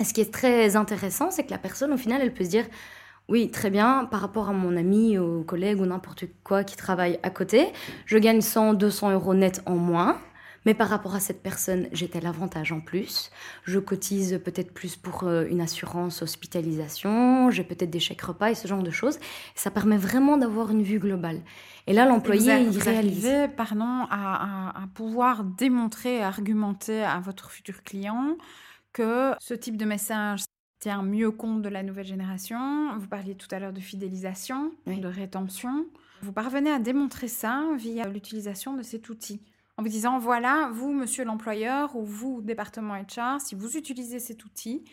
Et 0.00 0.04
ce 0.04 0.14
qui 0.14 0.20
est 0.20 0.32
très 0.32 0.76
intéressant, 0.76 1.30
c'est 1.30 1.44
que 1.44 1.50
la 1.50 1.58
personne, 1.58 1.92
au 1.92 1.96
final, 1.96 2.20
elle 2.22 2.32
peut 2.32 2.44
se 2.44 2.50
dire, 2.50 2.66
oui, 3.28 3.50
très 3.50 3.70
bien, 3.70 4.06
par 4.10 4.20
rapport 4.20 4.48
à 4.48 4.52
mon 4.52 4.76
ami, 4.76 5.18
au 5.18 5.42
collègue 5.42 5.80
ou 5.80 5.86
n'importe 5.86 6.24
quoi 6.44 6.64
qui 6.64 6.76
travaille 6.76 7.18
à 7.22 7.30
côté, 7.30 7.72
je 8.06 8.16
gagne 8.16 8.40
100, 8.40 8.74
200 8.74 9.12
euros 9.12 9.34
net 9.34 9.62
en 9.66 9.76
moins. 9.76 10.18
Mais 10.66 10.74
par 10.74 10.88
rapport 10.88 11.14
à 11.14 11.20
cette 11.20 11.42
personne, 11.42 11.88
j'ai 11.92 12.08
tel 12.08 12.26
avantage 12.26 12.72
en 12.72 12.80
plus. 12.80 13.30
Je 13.64 13.78
cotise 13.78 14.40
peut-être 14.44 14.74
plus 14.74 14.96
pour 14.96 15.22
euh, 15.22 15.46
une 15.48 15.60
assurance 15.60 16.20
hospitalisation, 16.20 17.50
j'ai 17.50 17.64
peut-être 17.64 17.90
des 17.90 18.00
chèques 18.00 18.20
repas 18.20 18.50
et 18.50 18.54
ce 18.54 18.68
genre 18.68 18.82
de 18.82 18.90
choses. 18.90 19.18
Ça 19.54 19.70
permet 19.70 19.96
vraiment 19.96 20.36
d'avoir 20.36 20.70
une 20.70 20.82
vue 20.82 20.98
globale. 20.98 21.40
Et 21.86 21.92
là, 21.92 22.04
l'employé, 22.06 22.58
il 22.58 22.78
réalise. 22.78 23.30
pardon, 23.56 24.06
à, 24.10 24.82
à, 24.82 24.86
pouvoir 24.94 25.44
démontrer, 25.44 26.22
argumenter 26.22 27.02
à 27.02 27.20
votre 27.20 27.50
futur 27.50 27.82
client 27.82 28.36
que 28.92 29.34
ce 29.40 29.54
type 29.54 29.76
de 29.76 29.84
message 29.84 30.44
tient 30.80 31.02
mieux 31.02 31.30
compte 31.30 31.62
de 31.62 31.68
la 31.68 31.82
nouvelle 31.82 32.06
génération. 32.06 32.96
Vous 32.98 33.08
parliez 33.08 33.34
tout 33.34 33.48
à 33.50 33.58
l'heure 33.58 33.72
de 33.72 33.80
fidélisation, 33.80 34.72
de 34.86 35.08
rétention. 35.08 35.86
Vous 36.22 36.32
parvenez 36.32 36.70
à 36.70 36.78
démontrer 36.78 37.28
ça 37.28 37.64
via 37.76 38.08
l'utilisation 38.08 38.74
de 38.74 38.82
cet 38.82 39.08
outil 39.08 39.40
en 39.76 39.82
vous 39.82 39.88
disant 39.88 40.18
voilà, 40.18 40.70
vous, 40.72 40.92
monsieur 40.92 41.24
l'employeur 41.24 41.94
ou 41.96 42.04
vous, 42.04 42.42
département 42.42 42.94
HR, 42.94 43.40
si 43.40 43.54
vous 43.54 43.76
utilisez 43.76 44.18
cet 44.18 44.44
outil, 44.44 44.84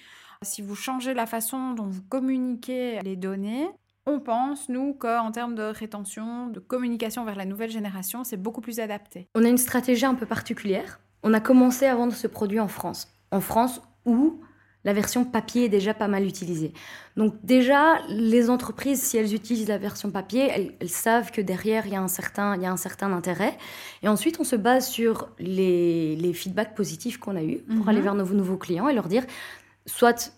si 0.44 0.62
vous 0.62 0.76
changez 0.76 1.14
la 1.14 1.26
façon 1.26 1.74
dont 1.74 1.88
vous 1.88 2.04
communiquez 2.04 3.00
les 3.02 3.16
données, 3.16 3.68
on 4.06 4.20
pense, 4.20 4.70
nous, 4.70 4.94
qu'en 4.94 5.32
termes 5.32 5.56
de 5.56 5.64
rétention, 5.64 6.48
de 6.48 6.60
communication 6.60 7.26
vers 7.26 7.36
la 7.36 7.46
nouvelle 7.46 7.72
génération, 7.72 8.24
c'est 8.24 8.38
beaucoup 8.38 8.62
plus 8.62 8.80
adapté. 8.80 9.28
On 9.34 9.44
a 9.44 9.50
une 9.50 9.58
stratégie 9.58 10.06
un 10.06 10.14
peu 10.14 10.28
particulière. 10.28 11.00
On 11.24 11.34
a 11.34 11.40
commencé 11.40 11.88
à 11.88 11.96
vendre 11.96 12.14
ce 12.14 12.28
produit 12.28 12.60
en 12.60 12.68
France. 12.68 13.15
En 13.36 13.42
France, 13.42 13.82
où 14.06 14.40
la 14.86 14.94
version 14.94 15.26
papier 15.26 15.66
est 15.66 15.70
déjà 15.70 15.94
pas 15.94 16.08
mal 16.08 16.26
utilisée. 16.26 16.72
Donc 17.18 17.34
déjà, 17.44 18.00
les 18.08 18.50
entreprises, 18.50 19.02
si 19.02 19.18
elles 19.18 19.34
utilisent 19.34 19.68
la 19.68 19.78
version 19.78 20.10
papier, 20.10 20.74
elles, 20.80 20.90
savent 20.90 21.32
que 21.32 21.42
derrière, 21.42 21.86
il 21.86 21.92
y, 21.92 21.96
a 21.96 22.02
un 22.02 22.08
certain, 22.08 22.56
il 22.56 22.62
y 22.62 22.66
a 22.66 22.72
un 22.72 22.78
certain 22.78 23.12
intérêt. 23.12 23.58
Et 24.04 24.08
ensuite, 24.08 24.40
on 24.40 24.46
se 24.46 24.56
base 24.56 24.88
sur 24.88 25.28
les, 25.38 26.32
feedbacks 26.34 26.76
positifs 26.76 27.18
qu'on 27.18 27.36
a 27.36 27.44
eus 27.44 27.58
pour 27.58 27.84
mhm. 27.84 27.90
aller 27.90 28.02
vers 28.02 28.16
nos 28.16 28.26
nouveaux 28.26 28.58
clients 28.58 28.88
et 28.88 28.94
leur 28.94 29.10
dire, 29.10 29.26
soit 29.86 30.32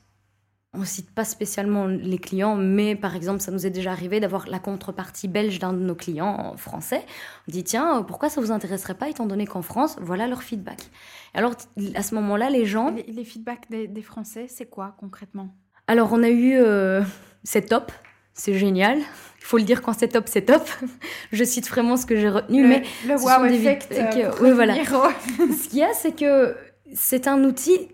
on 0.78 0.86
cite 0.86 1.10
pas 1.12 1.26
spécialement 1.26 1.88
les 1.88 2.20
clients, 2.20 2.56
mais 2.56 2.96
par 2.96 3.16
exemple, 3.16 3.42
ça 3.42 3.52
nous 3.52 3.66
est 3.66 3.72
déjà 3.72 3.92
arrivé 3.92 4.20
d'avoir 4.20 4.48
la 4.48 4.60
contrepartie 4.60 5.28
belge 5.28 5.60
d'un 5.60 5.74
de 5.74 5.80
nos 5.80 5.96
clients 5.96 6.56
français. 6.56 7.02
On 7.48 7.52
dit 7.52 7.64
tiens, 7.64 8.04
pourquoi 8.04 8.30
ça 8.30 8.42
vous 8.42 8.52
intéresserait 8.52 8.94
pas 8.94 9.10
étant 9.10 9.26
donné 9.26 9.48
qu'en 9.48 9.64
France, 9.64 9.98
voilà 10.00 10.28
leur 10.28 10.44
feedback. 10.44 10.80
Alors 11.34 11.54
à 11.96 12.04
ce 12.04 12.16
moment-là, 12.16 12.50
les 12.50 12.66
gens. 12.66 12.94
Les, 13.08 13.24
feedbacks 13.24 13.70
des, 13.70 14.02
Français, 14.02 14.46
c'est 14.48 14.68
quoi 14.68 14.96
concrètement? 15.00 15.56
Alors 15.88 16.14
on 16.14 16.22
a 16.22 16.30
eu 16.30 16.56
euh, 16.56 17.02
c'est 17.44 17.70
top, 17.70 17.92
c'est 18.34 18.54
génial. 18.54 19.00
Il 19.00 19.46
faut 19.50 19.58
le 19.58 19.64
dire 19.64 19.82
quand 19.82 19.94
c'est 19.94 20.10
top, 20.10 20.26
c'est 20.28 20.44
top. 20.44 20.68
Je 21.32 21.44
cite 21.44 21.68
vraiment 21.68 21.98
ce 21.98 22.06
que 22.06 22.16
j'ai 22.16 22.30
retenu, 22.30 22.64
le, 22.64 22.70
mais 22.70 22.84
le 23.08 23.16
wow 23.16 23.46
effect. 23.46 23.92
Euh, 23.94 24.32
oui, 24.42 24.52
voilà. 24.52 24.76
ce 24.86 25.70
qu'il 25.70 25.80
y 25.80 25.84
a, 25.84 25.94
c'est 25.94 26.12
que 26.12 26.56
c'est 26.94 27.28
un 27.28 27.44
outil 27.44 27.90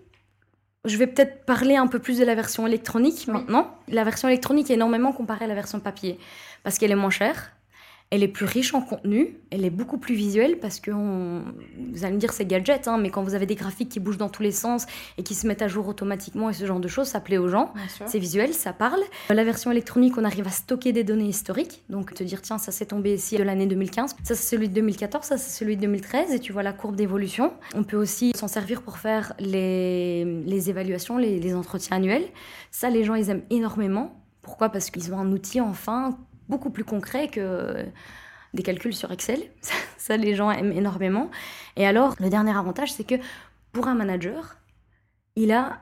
je 0.84 0.96
vais 0.96 1.06
peut-être 1.06 1.44
parler 1.44 1.76
un 1.76 1.86
peu 1.86 1.98
plus 1.98 2.18
de 2.18 2.24
la 2.24 2.34
version 2.34 2.66
électronique 2.66 3.26
maintenant. 3.26 3.76
La 3.88 4.04
version 4.04 4.28
électronique 4.28 4.70
est 4.70 4.74
énormément 4.74 5.12
comparée 5.12 5.46
à 5.46 5.48
la 5.48 5.54
version 5.54 5.80
papier 5.80 6.18
parce 6.62 6.78
qu'elle 6.78 6.90
est 6.90 6.96
moins 6.96 7.10
chère, 7.10 7.52
elle 8.10 8.22
est 8.22 8.28
plus 8.28 8.46
riche 8.46 8.74
en 8.74 8.80
contenu, 8.80 9.40
elle 9.50 9.64
est 9.64 9.70
beaucoup 9.70 9.98
plus 9.98 10.14
visuelle 10.14 10.58
parce 10.60 10.78
que 10.78 10.90
vous 10.92 12.04
allez 12.04 12.14
me 12.14 12.18
dire 12.18 12.32
c'est 12.32 12.44
gadget, 12.44 12.86
hein, 12.86 12.96
mais 12.96 13.10
quand 13.10 13.24
vous 13.24 13.34
avez 13.34 13.46
des 13.46 13.56
graphiques 13.56 13.88
qui 13.88 13.98
bougent 13.98 14.18
dans 14.18 14.28
tous 14.28 14.42
les 14.42 14.52
sens 14.52 14.86
et 15.18 15.24
qui 15.24 15.34
se 15.34 15.46
mettent 15.48 15.62
à 15.62 15.68
jour 15.68 15.88
automatiquement 15.88 16.48
et 16.48 16.52
ce 16.52 16.64
genre 16.64 16.78
de 16.78 16.86
choses, 16.86 17.08
ça 17.08 17.20
plaît 17.20 17.38
aux 17.38 17.48
gens. 17.48 17.72
C'est 18.06 18.20
visuel, 18.20 18.54
ça 18.54 18.72
parle. 18.72 19.00
La 19.30 19.42
version 19.42 19.72
électronique, 19.72 20.16
on 20.16 20.24
arrive 20.24 20.46
à 20.46 20.50
stocker 20.50 20.92
des 20.92 21.02
données 21.02 21.26
historiques, 21.26 21.82
donc 21.88 22.14
te 22.14 22.22
dire 22.22 22.40
tiens 22.40 22.58
ça 22.58 22.70
s'est 22.70 22.86
tombé 22.86 23.14
ici 23.14 23.36
de 23.36 23.42
l'année 23.42 23.66
2015, 23.66 24.10
ça 24.22 24.34
c'est 24.34 24.48
celui 24.54 24.68
de 24.68 24.74
2014, 24.74 25.24
ça 25.24 25.36
c'est 25.36 25.50
celui 25.58 25.76
de 25.76 25.82
2013 25.82 26.32
et 26.32 26.38
tu 26.38 26.52
vois 26.52 26.62
la 26.62 26.72
courbe 26.72 26.94
d'évolution. 26.94 27.52
On 27.74 27.82
peut 27.82 27.96
aussi 27.96 28.32
s'en 28.36 28.48
servir 28.48 28.82
pour 28.82 28.98
faire 28.98 29.32
les, 29.40 30.24
les 30.24 30.70
évaluations, 30.70 31.18
les, 31.18 31.40
les 31.40 31.54
entretiens 31.54 31.96
annuels. 31.96 32.26
Ça 32.70 32.90
les 32.90 33.02
gens 33.02 33.14
ils 33.14 33.30
aiment 33.30 33.44
énormément. 33.50 34.20
Pourquoi? 34.42 34.68
Parce 34.68 34.90
qu'ils 34.90 35.12
ont 35.12 35.18
un 35.18 35.32
outil 35.32 35.60
enfin 35.60 36.18
beaucoup 36.48 36.70
plus 36.70 36.84
concret 36.84 37.28
que 37.28 37.86
des 38.54 38.62
calculs 38.62 38.94
sur 38.94 39.10
Excel. 39.12 39.42
Ça, 39.98 40.16
les 40.16 40.34
gens 40.34 40.50
aiment 40.50 40.72
énormément. 40.72 41.30
Et 41.76 41.86
alors, 41.86 42.14
le 42.20 42.28
dernier 42.28 42.56
avantage, 42.56 42.92
c'est 42.92 43.04
que 43.04 43.16
pour 43.72 43.88
un 43.88 43.94
manager, 43.94 44.56
il, 45.36 45.52
a, 45.52 45.80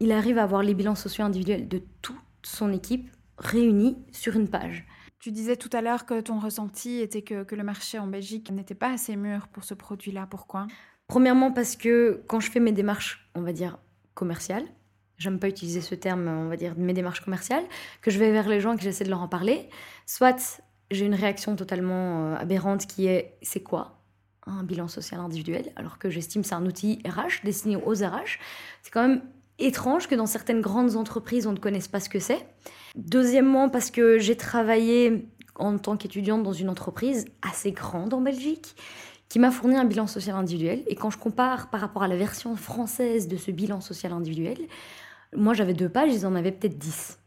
il 0.00 0.12
arrive 0.12 0.38
à 0.38 0.44
avoir 0.44 0.62
les 0.62 0.74
bilans 0.74 0.94
sociaux 0.94 1.24
individuels 1.24 1.68
de 1.68 1.82
toute 2.02 2.16
son 2.42 2.72
équipe 2.72 3.10
réunis 3.38 3.98
sur 4.12 4.36
une 4.36 4.48
page. 4.48 4.86
Tu 5.18 5.32
disais 5.32 5.56
tout 5.56 5.70
à 5.72 5.80
l'heure 5.80 6.04
que 6.04 6.20
ton 6.20 6.38
ressenti 6.38 7.00
était 7.00 7.22
que, 7.22 7.44
que 7.44 7.54
le 7.54 7.64
marché 7.64 7.98
en 7.98 8.06
Belgique 8.06 8.50
n'était 8.50 8.74
pas 8.74 8.92
assez 8.92 9.16
mûr 9.16 9.48
pour 9.48 9.64
ce 9.64 9.74
produit-là. 9.74 10.26
Pourquoi? 10.30 10.66
Premièrement 11.06 11.50
parce 11.50 11.76
que 11.76 12.22
quand 12.26 12.40
je 12.40 12.50
fais 12.50 12.60
mes 12.60 12.72
démarches, 12.72 13.28
on 13.34 13.40
va 13.40 13.52
dire, 13.52 13.78
commerciales, 14.14 14.66
j'aime 15.18 15.38
pas 15.38 15.48
utiliser 15.48 15.80
ce 15.80 15.94
terme, 15.94 16.28
on 16.28 16.48
va 16.48 16.56
dire, 16.56 16.74
mes 16.76 16.92
démarches 16.92 17.20
commerciales, 17.20 17.64
que 18.02 18.10
je 18.10 18.18
vais 18.18 18.32
vers 18.32 18.48
les 18.48 18.60
gens 18.60 18.72
et 18.72 18.76
que 18.76 18.82
j'essaie 18.82 19.04
de 19.04 19.10
leur 19.10 19.22
en 19.22 19.28
parler, 19.28 19.68
soit 20.06 20.60
j'ai 20.90 21.06
une 21.06 21.14
réaction 21.14 21.56
totalement 21.56 22.32
euh, 22.32 22.36
aberrante 22.36 22.86
qui 22.86 23.06
est 23.06 23.36
c'est 23.42 23.60
quoi 23.60 24.00
un 24.46 24.62
bilan 24.62 24.88
social 24.88 25.20
individuel 25.20 25.72
alors 25.76 25.98
que 25.98 26.10
j'estime 26.10 26.44
c'est 26.44 26.54
un 26.54 26.66
outil 26.66 27.00
RH 27.06 27.44
destiné 27.44 27.76
aux 27.76 27.94
RH. 27.94 28.38
C'est 28.82 28.90
quand 28.92 29.08
même 29.08 29.22
étrange 29.58 30.08
que 30.08 30.14
dans 30.14 30.26
certaines 30.26 30.60
grandes 30.60 30.96
entreprises 30.96 31.46
on 31.46 31.52
ne 31.52 31.58
connaisse 31.58 31.88
pas 31.88 32.00
ce 32.00 32.08
que 32.08 32.18
c'est. 32.18 32.46
Deuxièmement 32.94 33.68
parce 33.68 33.90
que 33.90 34.18
j'ai 34.18 34.36
travaillé 34.36 35.28
en 35.56 35.78
tant 35.78 35.96
qu'étudiante 35.96 36.42
dans 36.42 36.52
une 36.52 36.68
entreprise 36.68 37.26
assez 37.42 37.72
grande 37.72 38.12
en 38.12 38.20
Belgique 38.20 38.76
qui 39.28 39.38
m'a 39.38 39.50
fourni 39.50 39.76
un 39.76 39.84
bilan 39.84 40.06
social 40.06 40.36
individuel 40.36 40.82
et 40.86 40.94
quand 40.94 41.10
je 41.10 41.18
compare 41.18 41.70
par 41.70 41.80
rapport 41.80 42.02
à 42.02 42.08
la 42.08 42.16
version 42.16 42.56
française 42.56 43.26
de 43.28 43.36
ce 43.36 43.50
bilan 43.50 43.80
social 43.80 44.12
individuel, 44.12 44.58
moi, 45.36 45.54
j'avais 45.54 45.74
deux 45.74 45.88
pages, 45.88 46.12
ils 46.12 46.26
en 46.26 46.34
avaient 46.34 46.52
peut-être 46.52 46.78
dix. 46.78 47.18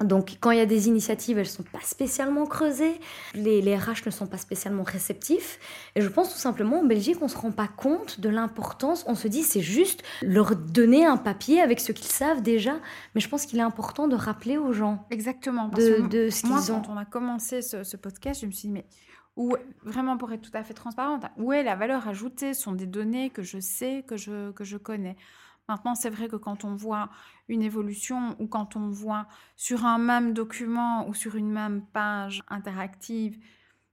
Donc, 0.00 0.36
quand 0.40 0.50
il 0.50 0.58
y 0.58 0.60
a 0.60 0.66
des 0.66 0.88
initiatives, 0.88 1.38
elles 1.38 1.44
ne 1.44 1.50
sont 1.50 1.62
pas 1.62 1.80
spécialement 1.82 2.46
creusées. 2.46 2.98
Les, 3.34 3.60
les, 3.60 3.76
RH 3.76 4.06
ne 4.06 4.10
sont 4.10 4.26
pas 4.26 4.38
spécialement 4.38 4.82
réceptifs. 4.82 5.58
Et 5.94 6.00
je 6.00 6.08
pense 6.08 6.32
tout 6.32 6.38
simplement, 6.38 6.80
en 6.80 6.84
Belgique, 6.84 7.18
on 7.20 7.26
ne 7.26 7.30
se 7.30 7.36
rend 7.36 7.52
pas 7.52 7.68
compte 7.68 8.20
de 8.20 8.28
l'importance. 8.28 9.04
On 9.06 9.14
se 9.14 9.28
dit, 9.28 9.42
c'est 9.42 9.60
juste 9.60 10.02
leur 10.22 10.56
donner 10.56 11.04
un 11.04 11.16
papier 11.16 11.60
avec 11.60 11.80
ce 11.80 11.92
qu'ils 11.92 12.06
savent 12.10 12.42
déjà. 12.42 12.74
Mais 13.14 13.20
je 13.20 13.28
pense 13.28 13.46
qu'il 13.46 13.58
est 13.58 13.62
important 13.62 14.08
de 14.08 14.16
rappeler 14.16 14.56
aux 14.56 14.72
gens 14.72 15.06
Exactement. 15.10 15.68
de, 15.68 16.08
de, 16.08 16.30
ce 16.30 16.42
qu'ils 16.42 16.72
ont. 16.72 16.80
Quand 16.80 16.92
on 16.92 16.96
a 16.96 17.04
commencé 17.04 17.62
ce, 17.62 17.84
ce, 17.84 17.96
podcast, 17.96 18.40
je 18.40 18.46
me 18.46 18.52
suis 18.52 18.68
dit, 18.68 18.74
mais 18.74 18.86
où, 19.36 19.54
vraiment 19.82 20.16
pour 20.16 20.32
être 20.32 20.42
tout 20.42 20.56
à 20.56 20.64
fait 20.64 20.74
transparente, 20.74 21.24
où 21.36 21.52
est 21.52 21.62
la 21.62 21.76
valeur 21.76 22.08
ajoutée? 22.08 22.54
Sont 22.54 22.72
des 22.72 22.86
données 22.86 23.30
que 23.30 23.42
je 23.42 23.58
sais, 23.60 24.04
que 24.06 24.16
je, 24.16 24.50
que 24.52 24.64
je 24.64 24.78
connais. 24.78 25.16
Maintenant, 25.68 25.94
c'est 25.94 26.10
vrai 26.10 26.28
que 26.28 26.36
quand 26.36 26.64
on 26.64 26.74
voit 26.76 27.08
une 27.48 27.62
évolution 27.62 28.36
ou 28.38 28.46
quand 28.46 28.76
on 28.76 28.88
voit 28.88 29.26
sur 29.56 29.84
un 29.84 29.98
même 29.98 30.32
document 30.32 31.08
ou 31.08 31.14
sur 31.14 31.34
une 31.36 31.50
même 31.50 31.82
page 31.92 32.42
interactive, 32.48 33.38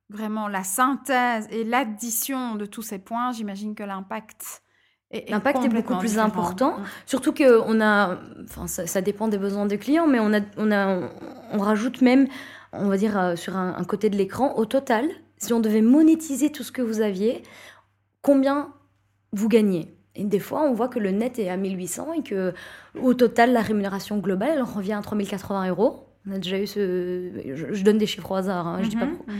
vraiment 0.09 0.47
la 0.47 0.63
synthèse 0.63 1.47
et 1.49 1.63
l'addition 1.63 2.55
de 2.55 2.65
tous 2.65 2.83
ces 2.83 2.99
points, 2.99 3.31
j'imagine 3.31 3.73
que 3.73 3.83
l'impact 3.83 4.61
est, 5.09 5.29
L'impact 5.29 5.65
est 5.65 5.69
beaucoup 5.69 5.97
plus 5.97 6.09
différent. 6.09 6.27
important. 6.27 6.77
Mm. 6.77 6.83
Surtout 7.05 7.33
que 7.33 7.61
on 7.65 7.81
a, 7.81 8.17
enfin 8.43 8.67
ça, 8.67 8.85
ça 8.85 9.01
dépend 9.01 9.27
des 9.27 9.37
besoins 9.37 9.65
des 9.65 9.77
clients, 9.79 10.07
mais 10.07 10.19
on 10.19 10.33
a, 10.33 10.41
on 10.57 10.71
a, 10.71 11.09
on 11.51 11.57
rajoute 11.59 12.01
même, 12.01 12.27
on 12.71 12.87
va 12.87 12.97
dire 12.97 13.17
euh, 13.17 13.35
sur 13.35 13.55
un, 13.57 13.75
un 13.77 13.83
côté 13.83 14.09
de 14.09 14.17
l'écran, 14.17 14.53
au 14.57 14.65
total, 14.65 15.09
si 15.37 15.53
on 15.53 15.59
devait 15.59 15.81
monétiser 15.81 16.51
tout 16.51 16.63
ce 16.63 16.71
que 16.71 16.81
vous 16.81 17.01
aviez, 17.01 17.43
combien 18.21 18.73
vous 19.31 19.49
gagnez? 19.49 19.95
Et 20.15 20.23
des 20.25 20.39
fois, 20.39 20.61
on 20.69 20.73
voit 20.73 20.87
que 20.89 20.99
le 20.99 21.11
net 21.11 21.39
est 21.39 21.49
à 21.49 21.57
1800 21.57 22.13
et 22.13 22.23
que 22.23 22.53
au 23.01 23.13
total, 23.13 23.51
la 23.53 23.61
rémunération 23.61 24.17
globale, 24.19 24.51
elle 24.55 24.61
revient 24.63 24.93
à 24.93 25.01
3080 25.01 25.69
euros. 25.69 26.05
On 26.27 26.31
a 26.31 26.35
déjà 26.37 26.57
eu 26.59 26.67
ce, 26.67 27.31
je, 27.55 27.73
je 27.73 27.83
donne 27.83 27.97
des 27.97 28.05
chiffres 28.05 28.31
au 28.31 28.35
hasard, 28.35 28.65
hein, 28.67 28.79
je 28.83 28.89
dis 28.89 28.95
pas 28.95 29.05
Mhm, 29.05 29.15
pro- 29.17 29.25
mhm. 29.27 29.39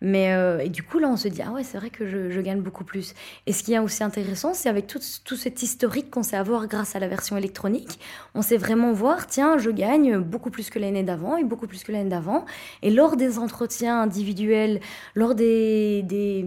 Mais 0.00 0.32
euh, 0.32 0.58
et 0.58 0.68
du 0.68 0.82
coup, 0.82 0.98
là, 0.98 1.08
on 1.08 1.16
se 1.16 1.28
dit, 1.28 1.40
ah 1.42 1.50
ouais, 1.52 1.64
c'est 1.64 1.78
vrai 1.78 1.90
que 1.90 2.06
je, 2.06 2.30
je 2.30 2.40
gagne 2.40 2.60
beaucoup 2.60 2.84
plus. 2.84 3.14
Et 3.46 3.52
ce 3.52 3.62
qui 3.62 3.74
est 3.74 3.78
aussi 3.78 4.02
intéressant, 4.04 4.52
c'est 4.54 4.68
avec 4.68 4.86
tout, 4.86 4.98
tout 5.24 5.36
cet 5.36 5.62
historique 5.62 6.10
qu'on 6.10 6.22
sait 6.22 6.36
avoir 6.36 6.66
grâce 6.66 6.94
à 6.96 6.98
la 6.98 7.08
version 7.08 7.36
électronique, 7.36 7.98
on 8.34 8.42
sait 8.42 8.56
vraiment 8.56 8.92
voir, 8.92 9.26
tiens, 9.26 9.58
je 9.58 9.70
gagne 9.70 10.18
beaucoup 10.18 10.50
plus 10.50 10.70
que 10.70 10.78
l'année 10.78 11.02
d'avant 11.02 11.36
et 11.36 11.44
beaucoup 11.44 11.66
plus 11.66 11.82
que 11.84 11.92
l'année 11.92 12.10
d'avant. 12.10 12.44
Et 12.82 12.90
lors 12.90 13.16
des 13.16 13.38
entretiens 13.38 14.02
individuels, 14.02 14.80
lors 15.14 15.34
des, 15.34 16.02
des, 16.02 16.44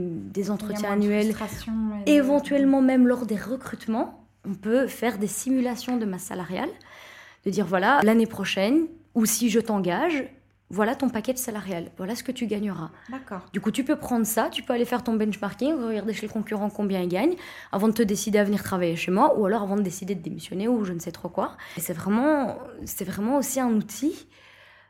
entretiens 0.51 0.91
annuels, 0.91 1.27
de- 2.05 2.11
éventuellement 2.11 2.81
même 2.81 3.07
lors 3.07 3.25
des 3.25 3.37
recrutements, 3.37 4.23
on 4.45 4.53
peut 4.53 4.87
faire 4.87 5.17
des 5.17 5.27
simulations 5.27 5.97
de 5.97 6.05
masse 6.05 6.23
salariale, 6.23 6.69
de 7.45 7.49
dire, 7.49 7.65
voilà, 7.65 7.99
l'année 8.03 8.27
prochaine, 8.27 8.87
ou 9.15 9.25
si 9.25 9.49
je 9.49 9.59
t'engage, 9.59 10.25
voilà 10.69 10.95
ton 10.95 11.09
package 11.09 11.37
salarial, 11.37 11.91
voilà 11.97 12.15
ce 12.15 12.23
que 12.23 12.31
tu 12.31 12.45
gagneras. 12.45 12.89
D'accord. 13.09 13.45
Du 13.53 13.61
coup, 13.61 13.71
tu 13.71 13.83
peux 13.83 13.95
prendre 13.95 14.25
ça, 14.25 14.49
tu 14.49 14.63
peux 14.63 14.73
aller 14.73 14.85
faire 14.85 15.03
ton 15.03 15.13
benchmarking, 15.13 15.75
regarder 15.75 16.13
chez 16.13 16.27
le 16.27 16.33
concurrent 16.33 16.69
combien 16.69 17.01
il 17.01 17.07
gagne, 17.07 17.35
avant 17.71 17.87
de 17.87 17.93
te 17.93 18.03
décider 18.03 18.37
à 18.37 18.43
venir 18.43 18.63
travailler 18.63 18.95
chez 18.95 19.11
moi, 19.11 19.37
ou 19.39 19.45
alors 19.45 19.61
avant 19.61 19.77
de 19.77 19.81
décider 19.81 20.13
de 20.15 20.21
démissionner 20.21 20.67
ou 20.67 20.83
je 20.83 20.93
ne 20.93 20.99
sais 20.99 21.11
trop 21.11 21.29
quoi. 21.29 21.55
Et 21.77 21.81
c'est 21.81 21.93
vraiment, 21.93 22.57
c'est 22.85 23.05
vraiment 23.05 23.37
aussi 23.37 23.59
un 23.59 23.71
outil. 23.71 24.27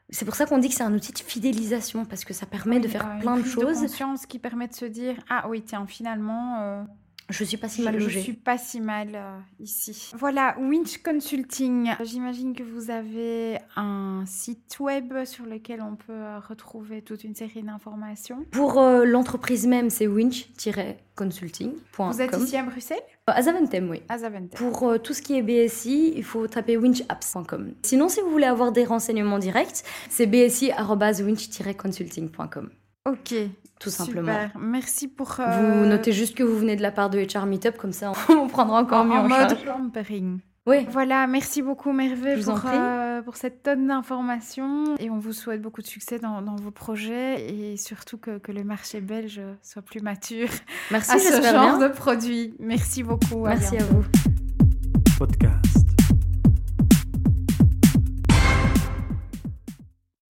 C'est 0.09 0.25
pour 0.25 0.35
ça 0.35 0.45
qu'on 0.45 0.57
dit 0.57 0.69
que 0.69 0.75
c'est 0.75 0.83
un 0.83 0.93
outil 0.93 1.11
de 1.11 1.19
fidélisation, 1.19 2.05
parce 2.05 2.25
que 2.25 2.33
ça 2.33 2.45
permet 2.45 2.79
de 2.79 2.87
faire 2.87 3.05
euh, 3.05 3.13
une 3.13 3.19
plein 3.19 3.37
de 3.37 3.43
choses. 3.45 3.81
conscience 3.81 4.25
qui 4.25 4.39
permet 4.39 4.67
de 4.67 4.73
se 4.73 4.85
dire 4.85 5.15
ah 5.29 5.47
oui 5.49 5.61
tiens 5.61 5.85
finalement 5.85 6.61
euh, 6.61 6.83
je 7.29 7.43
suis 7.43 7.57
pas 7.57 7.67
si 7.67 7.81
je, 7.81 7.85
mal 7.85 7.99
je 7.99 8.05
logée. 8.05 8.21
suis 8.21 8.31
pas 8.33 8.57
si 8.57 8.79
mal 8.79 9.09
euh, 9.13 9.37
ici. 9.59 10.11
Voilà 10.17 10.55
Winch 10.59 11.03
Consulting. 11.03 11.89
J'imagine 12.03 12.55
que 12.55 12.63
vous 12.63 12.89
avez 12.89 13.59
un 13.75 14.23
site 14.25 14.77
web 14.79 15.25
sur 15.25 15.45
lequel 15.45 15.81
on 15.81 15.97
peut 15.97 16.13
euh, 16.13 16.39
retrouver 16.39 17.01
toute 17.01 17.25
une 17.25 17.35
série 17.35 17.63
d'informations. 17.63 18.45
Pour 18.51 18.79
euh, 18.79 19.03
l'entreprise 19.03 19.67
même, 19.67 19.89
c'est 19.89 20.07
winch-consulting.com. 20.07 22.11
Vous 22.11 22.21
êtes 22.21 22.37
ici 22.37 22.55
à 22.55 22.63
Bruxelles? 22.63 23.01
À 23.27 23.41
Zaventem, 23.41 23.89
oui. 23.89 24.01
À 24.07 24.19
Zaventem. 24.19 24.57
Pour 24.57 24.89
tout 25.03 25.13
ce 25.13 25.21
qui 25.21 25.37
est 25.37 25.41
BSI, 25.41 26.13
il 26.15 26.23
faut 26.23 26.47
taper 26.47 26.77
winchapps.com. 26.77 27.73
Sinon, 27.83 28.07
si 28.07 28.21
vous 28.21 28.29
voulez 28.31 28.45
avoir 28.45 28.71
des 28.71 28.85
renseignements 28.85 29.39
directs, 29.39 29.83
c'est 30.09 30.27
bsi.winch-consulting.com. 30.27 32.69
Ok. 33.07 33.33
Tout 33.79 33.89
super. 33.91 34.05
simplement. 34.05 34.49
Merci 34.59 35.07
pour. 35.07 35.27
Vous 35.37 35.41
euh, 35.43 35.85
notez 35.85 36.11
juste 36.11 36.35
que 36.35 36.43
vous 36.43 36.57
venez 36.57 36.75
de 36.75 36.81
la 36.81 36.91
part 36.91 37.09
de 37.11 37.19
HR 37.19 37.45
Meetup, 37.45 37.77
comme 37.77 37.91
ça 37.93 38.11
on 38.29 38.47
prendra 38.47 38.79
encore 38.81 39.01
en, 39.01 39.05
mieux 39.05 39.13
en, 39.13 39.25
en 39.25 39.29
mode 39.29 39.49
charge. 39.49 39.65
pampering. 39.65 40.39
Oui, 40.65 40.85
Voilà, 40.91 41.27
merci 41.27 41.61
beaucoup 41.61 41.93
vous 41.93 42.43
pour, 42.43 42.55
prie. 42.59 42.69
euh, 42.73 43.21
pour 43.21 43.37
cette 43.37 43.63
tonne 43.63 43.87
d'informations 43.87 44.95
et 44.99 45.09
on 45.09 45.17
vous 45.17 45.31
souhaite 45.31 45.61
beaucoup 45.61 45.81
de 45.81 45.87
succès 45.87 46.19
dans, 46.19 46.41
dans 46.41 46.57
vos 46.57 46.71
projets 46.71 47.49
et 47.49 47.77
surtout 47.77 48.17
que, 48.17 48.37
que 48.37 48.51
le 48.51 48.65
marché 48.65 48.99
belge 48.99 49.39
soit 49.63 49.81
plus 49.81 50.01
mature 50.01 50.49
merci, 50.91 51.11
à 51.11 51.19
ce 51.19 51.41
genre 51.41 51.77
bien. 51.77 51.87
de 51.87 51.93
produits. 51.93 52.53
Merci 52.59 53.01
beaucoup. 53.03 53.45
à 53.45 53.51
Merci 53.51 53.77
bientôt. 53.77 53.93
à 53.93 53.95
vous. 53.95 54.05